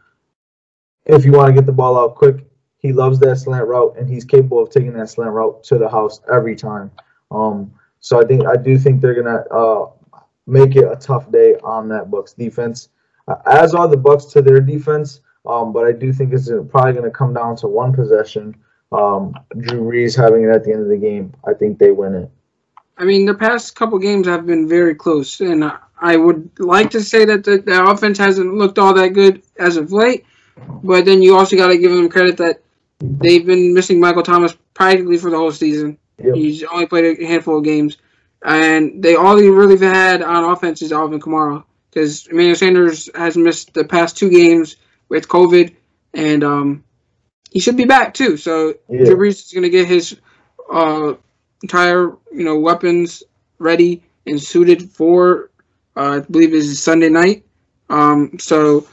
if 1.06 1.24
you 1.24 1.32
want 1.32 1.48
to 1.48 1.54
get 1.54 1.64
the 1.64 1.72
ball 1.72 1.98
out 1.98 2.14
quick, 2.14 2.44
he 2.76 2.92
loves 2.92 3.18
that 3.20 3.36
slant 3.36 3.66
route 3.66 3.96
and 3.98 4.08
he's 4.08 4.26
capable 4.26 4.62
of 4.62 4.68
taking 4.68 4.92
that 4.92 5.08
slant 5.08 5.32
route 5.32 5.64
to 5.64 5.78
the 5.78 5.88
house 5.88 6.20
every 6.30 6.54
time. 6.54 6.90
Um, 7.30 7.72
so 8.00 8.20
I 8.20 8.26
think 8.26 8.46
I 8.46 8.56
do 8.56 8.78
think 8.78 9.00
they're 9.00 9.20
gonna 9.20 9.44
uh, 9.50 9.86
make 10.46 10.76
it 10.76 10.84
a 10.84 10.96
tough 10.96 11.32
day 11.32 11.56
on 11.64 11.88
that 11.88 12.10
Bucs 12.10 12.36
defense, 12.36 12.90
uh, 13.26 13.36
as 13.46 13.74
are 13.74 13.88
the 13.88 13.96
Bucs 13.96 14.30
to 14.32 14.42
their 14.42 14.60
defense. 14.60 15.22
Um, 15.46 15.72
but 15.72 15.86
I 15.86 15.92
do 15.92 16.12
think 16.12 16.34
it's 16.34 16.50
probably 16.68 16.92
gonna 16.92 17.10
come 17.10 17.32
down 17.32 17.56
to 17.56 17.68
one 17.68 17.94
possession. 17.94 18.54
Um, 18.90 19.34
Drew 19.58 19.82
Brees 19.82 20.16
having 20.16 20.44
it 20.44 20.48
at 20.48 20.64
the 20.64 20.72
end 20.72 20.82
of 20.82 20.88
the 20.88 20.96
game. 20.96 21.34
I 21.46 21.52
think 21.54 21.78
they 21.78 21.90
win 21.90 22.14
it. 22.14 22.30
I 22.96 23.04
mean, 23.04 23.26
the 23.26 23.34
past 23.34 23.76
couple 23.76 23.98
games 23.98 24.26
have 24.26 24.46
been 24.46 24.68
very 24.68 24.94
close, 24.94 25.40
and 25.40 25.64
I- 26.00 26.16
would 26.16 26.50
like 26.58 26.90
to 26.90 27.00
say 27.02 27.24
that 27.24 27.44
the, 27.44 27.58
the 27.58 27.84
offense 27.84 28.18
hasn't 28.18 28.54
looked 28.54 28.78
all 28.78 28.94
that 28.94 29.08
good 29.08 29.42
as 29.58 29.76
of 29.76 29.92
late. 29.92 30.24
But 30.82 31.04
then 31.04 31.22
you 31.22 31.36
also 31.36 31.56
got 31.56 31.68
to 31.68 31.78
give 31.78 31.92
them 31.92 32.08
credit 32.08 32.36
that 32.38 32.60
they've 33.00 33.46
been 33.46 33.74
missing 33.74 34.00
Michael 34.00 34.22
Thomas 34.22 34.56
practically 34.74 35.18
for 35.18 35.30
the 35.30 35.36
whole 35.36 35.52
season. 35.52 35.98
Yep. 36.18 36.34
He's 36.34 36.64
only 36.64 36.86
played 36.86 37.18
a 37.20 37.26
handful 37.26 37.58
of 37.58 37.64
games, 37.64 37.98
and 38.44 39.02
they 39.02 39.14
all 39.14 39.36
they 39.36 39.48
really 39.48 39.78
had 39.78 40.22
on 40.22 40.44
offense 40.44 40.82
is 40.82 40.92
Alvin 40.92 41.20
Kamara 41.20 41.62
because 41.90 42.26
Emmanuel 42.26 42.56
Sanders 42.56 43.08
has 43.14 43.36
missed 43.36 43.74
the 43.74 43.84
past 43.84 44.16
two 44.16 44.30
games 44.30 44.76
with 45.08 45.28
COVID, 45.28 45.74
and 46.14 46.42
um, 46.42 46.84
he 47.50 47.60
should 47.60 47.76
be 47.76 47.84
back 47.84 48.14
too. 48.14 48.36
So 48.36 48.74
Yeah. 48.88 49.04
Drew 49.04 49.16
Brees 49.16 49.44
is 49.46 49.52
going 49.52 49.62
to 49.64 49.70
get 49.70 49.86
his 49.86 50.16
uh, 50.70 51.14
entire 51.62 52.12
you 52.32 52.44
know 52.44 52.58
weapons 52.58 53.22
ready 53.58 54.02
and 54.26 54.40
suited 54.40 54.90
for 54.90 55.50
uh, 55.96 56.16
I 56.16 56.20
believe 56.20 56.54
is 56.54 56.80
Sunday 56.82 57.08
night. 57.08 57.44
Um, 57.90 58.38
so 58.38 58.86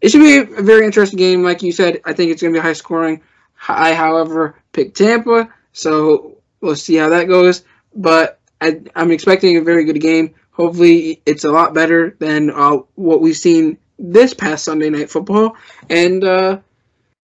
it 0.00 0.10
should 0.10 0.20
be 0.20 0.38
a 0.38 0.62
very 0.62 0.84
interesting 0.84 1.18
game. 1.18 1.42
Like 1.42 1.62
you 1.62 1.72
said, 1.72 2.00
I 2.04 2.12
think 2.12 2.30
it's 2.30 2.42
going 2.42 2.52
to 2.52 2.60
be 2.60 2.62
high 2.62 2.72
scoring. 2.72 3.22
I, 3.68 3.94
however, 3.94 4.56
picked 4.72 4.96
Tampa, 4.96 5.48
so 5.72 6.38
we'll 6.60 6.74
see 6.74 6.96
how 6.96 7.08
that 7.10 7.28
goes. 7.28 7.62
But 7.94 8.40
I, 8.60 8.80
I'm 8.96 9.12
expecting 9.12 9.56
a 9.56 9.62
very 9.62 9.84
good 9.84 10.00
game. 10.00 10.34
Hopefully, 10.50 11.22
it's 11.24 11.44
a 11.44 11.50
lot 11.50 11.72
better 11.72 12.16
than 12.18 12.50
uh, 12.50 12.78
what 12.96 13.20
we've 13.20 13.36
seen 13.36 13.78
this 13.98 14.34
past 14.34 14.64
Sunday 14.64 14.90
night 14.90 15.10
football. 15.10 15.56
And 15.88 16.24
uh, 16.24 16.58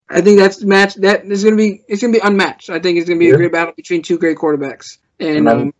I 0.09 0.21
think 0.21 0.37
that's 0.39 0.57
the 0.57 0.67
match 0.67 0.95
that 0.95 1.25
is 1.25 1.43
going 1.43 1.57
to 1.57 1.61
be 1.63 1.81
it's 1.87 2.01
going 2.01 2.13
to 2.13 2.19
be 2.19 2.25
unmatched. 2.27 2.69
I 2.69 2.79
think 2.79 2.97
it's 2.97 3.07
going 3.07 3.19
to 3.19 3.23
be 3.23 3.29
Yeah. 3.29 3.35
a 3.35 3.37
great 3.37 3.51
battle 3.51 3.73
between 3.75 4.01
two 4.01 4.17
great 4.17 4.37
quarterbacks. 4.37 4.97
And 5.19 5.37
And 5.37 5.49
um, 5.49 5.73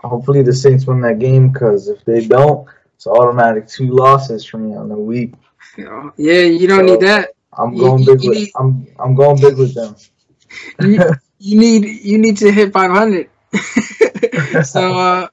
Hopefully 0.00 0.42
the 0.42 0.52
Saints 0.52 0.86
win 0.86 1.00
that 1.02 1.18
game 1.20 1.50
because 1.52 1.88
if 1.88 2.04
they 2.04 2.24
don't, 2.26 2.66
it's 2.96 3.06
automatic 3.06 3.66
two 3.68 3.88
losses 3.88 4.44
for 4.44 4.58
me 4.58 4.74
on 4.76 4.88
the 4.88 4.96
week. 4.96 5.34
yeah, 5.76 6.10
you 6.16 6.66
don't 6.68 6.86
So- 6.88 6.94
need 6.94 7.00
that. 7.00 7.30
I'm 7.56 7.76
going 7.76 7.98
you- 8.02 8.06
big 8.14 8.22
you 8.24 8.30
with 8.30 8.38
need- 8.38 8.50
I'm 8.56 8.86
I'm 8.98 9.14
going 9.14 9.40
big 9.40 9.56
with 9.58 9.74
them. 9.74 9.94
you, 10.80 11.00
you 11.38 11.58
need 11.58 11.84
you 12.04 12.18
need 12.18 12.36
to 12.38 12.50
hit 12.52 12.72
500. 12.72 13.28
so 14.64 14.94
uh, 14.98 15.28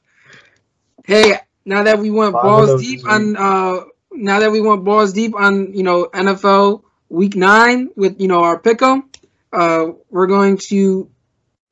Hey, 1.06 1.36
now 1.66 1.84
that 1.84 1.98
we 2.00 2.10
went 2.12 2.34
balls 2.34 2.82
deep 2.82 3.06
on 3.08 3.36
uh 3.38 3.82
now 4.12 4.40
that 4.40 4.52
we 4.52 4.60
went 4.62 4.84
balls 4.84 5.14
deep 5.14 5.34
on, 5.36 5.74
you 5.74 5.84
know, 5.84 6.06
NFL 6.14 6.84
week 7.10 7.36
9 7.36 7.90
with, 7.96 8.20
you 8.22 8.28
know, 8.28 8.44
our 8.44 8.60
pick'em, 8.60 9.04
uh 9.52 9.88
we're 10.10 10.28
going 10.28 10.58
to 10.58 11.10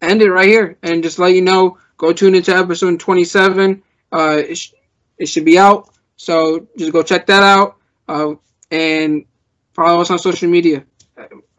end 0.01 0.21
it 0.21 0.31
right 0.31 0.47
here 0.47 0.77
and 0.83 1.03
just 1.03 1.19
let 1.19 1.33
you 1.33 1.41
know 1.41 1.77
go 1.97 2.13
tune 2.13 2.35
into 2.35 2.55
episode 2.55 2.99
27. 2.99 3.83
Uh 4.11 4.37
it, 4.49 4.57
sh- 4.57 4.73
it 5.17 5.27
should 5.27 5.45
be 5.45 5.57
out. 5.57 5.89
So 6.15 6.67
just 6.77 6.91
go 6.91 7.03
check 7.03 7.27
that 7.27 7.43
out. 7.43 7.77
Uh 8.07 8.35
and 8.71 9.25
follow 9.73 10.01
us 10.01 10.11
on 10.11 10.19
social 10.19 10.49
media. 10.49 10.85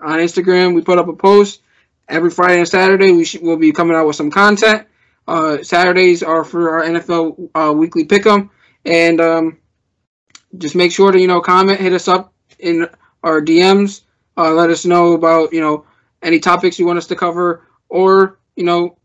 On 0.01 0.19
Instagram, 0.19 0.75
we 0.75 0.83
put 0.83 0.99
up 0.99 1.09
a 1.09 1.13
post 1.13 1.63
every 2.09 2.31
Friday 2.31 2.59
and 2.59 2.69
Saturday. 2.69 3.13
We 3.13 3.25
should, 3.25 3.43
we'll 3.43 3.57
be 3.57 3.73
coming 3.73 3.97
out 3.97 4.07
with 4.07 4.17
some 4.17 4.31
content. 4.31 4.87
Uh, 5.27 5.63
Saturdays 5.63 6.23
are 6.23 6.45
for 6.45 6.71
our 6.79 6.85
NFL 6.85 7.51
uh, 7.55 7.73
weekly 7.73 8.07
pick'em, 8.07 8.51
and 8.85 9.21
um, 9.21 9.59
just 10.57 10.75
make 10.75 10.93
sure 10.93 11.13
to 11.13 11.21
you 11.21 11.27
know 11.27 11.41
comment, 11.41 11.81
hit 11.81 11.93
us 11.93 12.09
up 12.09 12.33
in 12.59 12.89
our 13.23 13.41
DMs. 13.41 14.03
Uh, 14.37 14.53
let 14.53 14.71
us 14.71 14.85
know 14.85 15.13
about 15.13 15.53
you 15.53 15.61
know 15.61 15.85
any 16.23 16.39
topics 16.39 16.79
you 16.79 16.87
want 16.87 16.99
us 16.99 17.07
to 17.09 17.17
cover, 17.17 17.67
or 17.89 18.39
you 18.57 18.65
know 18.65 18.97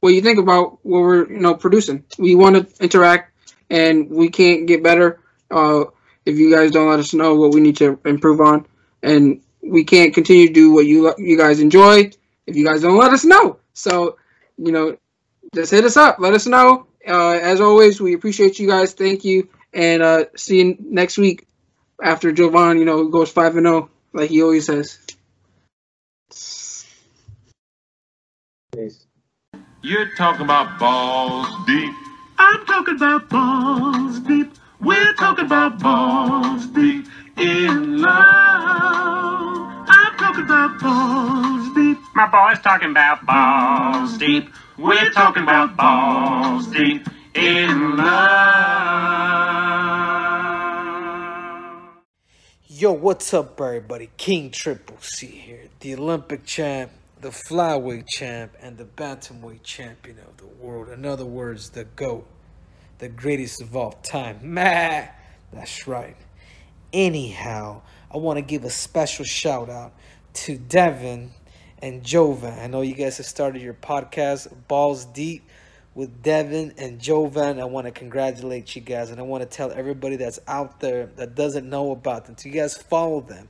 what 0.00 0.14
you 0.14 0.20
think 0.20 0.38
about 0.38 0.78
what 0.84 1.00
we're 1.00 1.30
you 1.30 1.40
know 1.40 1.54
producing. 1.54 2.04
We 2.18 2.34
want 2.34 2.56
to 2.56 2.82
interact, 2.82 3.32
and 3.70 4.10
we 4.10 4.28
can't 4.28 4.66
get 4.66 4.82
better 4.82 5.20
uh, 5.50 5.84
if 6.24 6.38
you 6.38 6.54
guys 6.54 6.70
don't 6.70 6.88
let 6.88 7.00
us 7.00 7.14
know 7.14 7.34
what 7.34 7.52
we 7.52 7.60
need 7.60 7.76
to 7.78 7.98
improve 8.04 8.40
on, 8.40 8.66
and 9.02 9.42
we 9.62 9.84
can't 9.84 10.14
continue 10.14 10.48
to 10.48 10.52
do 10.52 10.72
what 10.72 10.86
you 10.86 11.14
you 11.18 11.36
guys 11.36 11.60
enjoy 11.60 12.10
if 12.46 12.56
you 12.56 12.64
guys 12.64 12.82
don't 12.82 12.98
let 12.98 13.12
us 13.12 13.24
know. 13.24 13.58
So 13.74 14.16
you 14.56 14.72
know 14.72 14.96
just 15.54 15.70
hit 15.70 15.84
us 15.84 15.96
up. 15.96 16.18
Let 16.18 16.34
us 16.34 16.46
know. 16.46 16.86
Uh, 17.06 17.32
as 17.32 17.60
always, 17.60 18.00
we 18.00 18.14
appreciate 18.14 18.58
you 18.58 18.68
guys. 18.68 18.94
Thank 18.94 19.24
you, 19.24 19.48
and 19.74 20.02
uh, 20.02 20.24
see 20.36 20.58
you 20.58 20.76
next 20.80 21.18
week 21.18 21.46
after 22.02 22.32
Jovan, 22.32 22.78
you 22.78 22.84
know, 22.84 23.08
goes 23.08 23.30
five 23.30 23.56
and 23.56 23.66
zero 23.66 23.90
like 24.12 24.30
he 24.30 24.42
always 24.42 24.66
says. 24.66 24.98
Peace. 28.74 29.06
You're 29.82 30.10
talking 30.16 30.42
about 30.44 30.78
balls 30.78 31.48
deep. 31.66 31.94
I'm 32.38 32.64
talking 32.66 32.96
about 32.96 33.28
balls 33.30 34.20
deep. 34.20 34.52
We're 34.80 35.14
talking 35.14 35.46
about 35.46 35.78
balls 35.78 36.66
deep 36.66 37.06
in 37.38 38.00
love. 38.02 38.12
I'm 39.88 40.16
talking 40.18 40.44
about 40.44 40.80
balls 40.80 41.74
deep. 41.74 41.98
My 42.14 42.26
boy's 42.26 42.60
talking 42.62 42.90
about 42.90 43.24
balls 43.26 44.18
deep. 44.18 44.50
We're 44.78 45.10
talking 45.10 45.44
about 45.44 45.76
balls 45.76 46.66
deep 46.68 47.06
in 47.34 47.96
love. 47.96 49.71
Yo, 52.82 52.90
what's 52.90 53.32
up, 53.32 53.60
everybody? 53.60 54.10
King 54.16 54.50
Triple 54.50 54.96
C 55.00 55.28
here, 55.28 55.68
the 55.78 55.94
Olympic 55.94 56.44
champ, 56.44 56.90
the 57.20 57.28
flyweight 57.28 58.08
champ, 58.08 58.56
and 58.60 58.76
the 58.76 58.84
bantamweight 58.84 59.62
champion 59.62 60.18
of 60.18 60.36
the 60.38 60.46
world. 60.46 60.88
In 60.88 61.06
other 61.06 61.24
words, 61.24 61.70
the 61.70 61.84
GOAT, 61.84 62.26
the 62.98 63.08
greatest 63.08 63.62
of 63.62 63.76
all 63.76 63.92
time. 64.02 64.40
Man, 64.42 65.08
that's 65.52 65.86
right. 65.86 66.16
Anyhow, 66.92 67.82
I 68.12 68.16
want 68.16 68.38
to 68.38 68.42
give 68.42 68.64
a 68.64 68.70
special 68.70 69.24
shout 69.24 69.70
out 69.70 69.92
to 70.32 70.58
Devin 70.58 71.30
and 71.78 72.02
Jovan. 72.02 72.58
I 72.58 72.66
know 72.66 72.80
you 72.80 72.94
guys 72.94 73.18
have 73.18 73.26
started 73.26 73.62
your 73.62 73.74
podcast, 73.74 74.52
Balls 74.66 75.04
Deep, 75.04 75.48
with 75.94 76.22
Devin 76.22 76.74
and 76.78 76.98
Jovan. 76.98 77.60
I 77.60 77.64
want 77.64 77.86
to 77.86 77.90
congratulate 77.90 78.74
you 78.74 78.82
guys, 78.82 79.10
and 79.10 79.20
I 79.20 79.22
want 79.22 79.42
to 79.42 79.48
tell 79.48 79.70
everybody 79.72 80.16
that's 80.16 80.38
out 80.46 80.80
there 80.80 81.06
that 81.16 81.34
doesn't 81.34 81.68
know 81.68 81.90
about 81.92 82.26
them 82.26 82.34
to 82.36 82.48
you 82.48 82.54
guys 82.54 82.76
follow 82.76 83.20
them, 83.20 83.48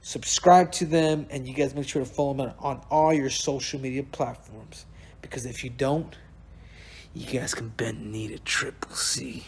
subscribe 0.00 0.72
to 0.72 0.84
them, 0.84 1.26
and 1.30 1.46
you 1.46 1.54
guys 1.54 1.74
make 1.74 1.88
sure 1.88 2.04
to 2.04 2.10
follow 2.10 2.34
them 2.34 2.52
on 2.58 2.82
all 2.90 3.12
your 3.12 3.30
social 3.30 3.80
media 3.80 4.02
platforms. 4.02 4.86
Because 5.22 5.46
if 5.46 5.64
you 5.64 5.70
don't, 5.70 6.16
you 7.14 7.26
guys 7.26 7.54
can 7.54 7.68
bend 7.70 8.12
knee 8.12 8.28
to 8.28 8.38
Triple 8.38 8.94
C. 8.94 9.44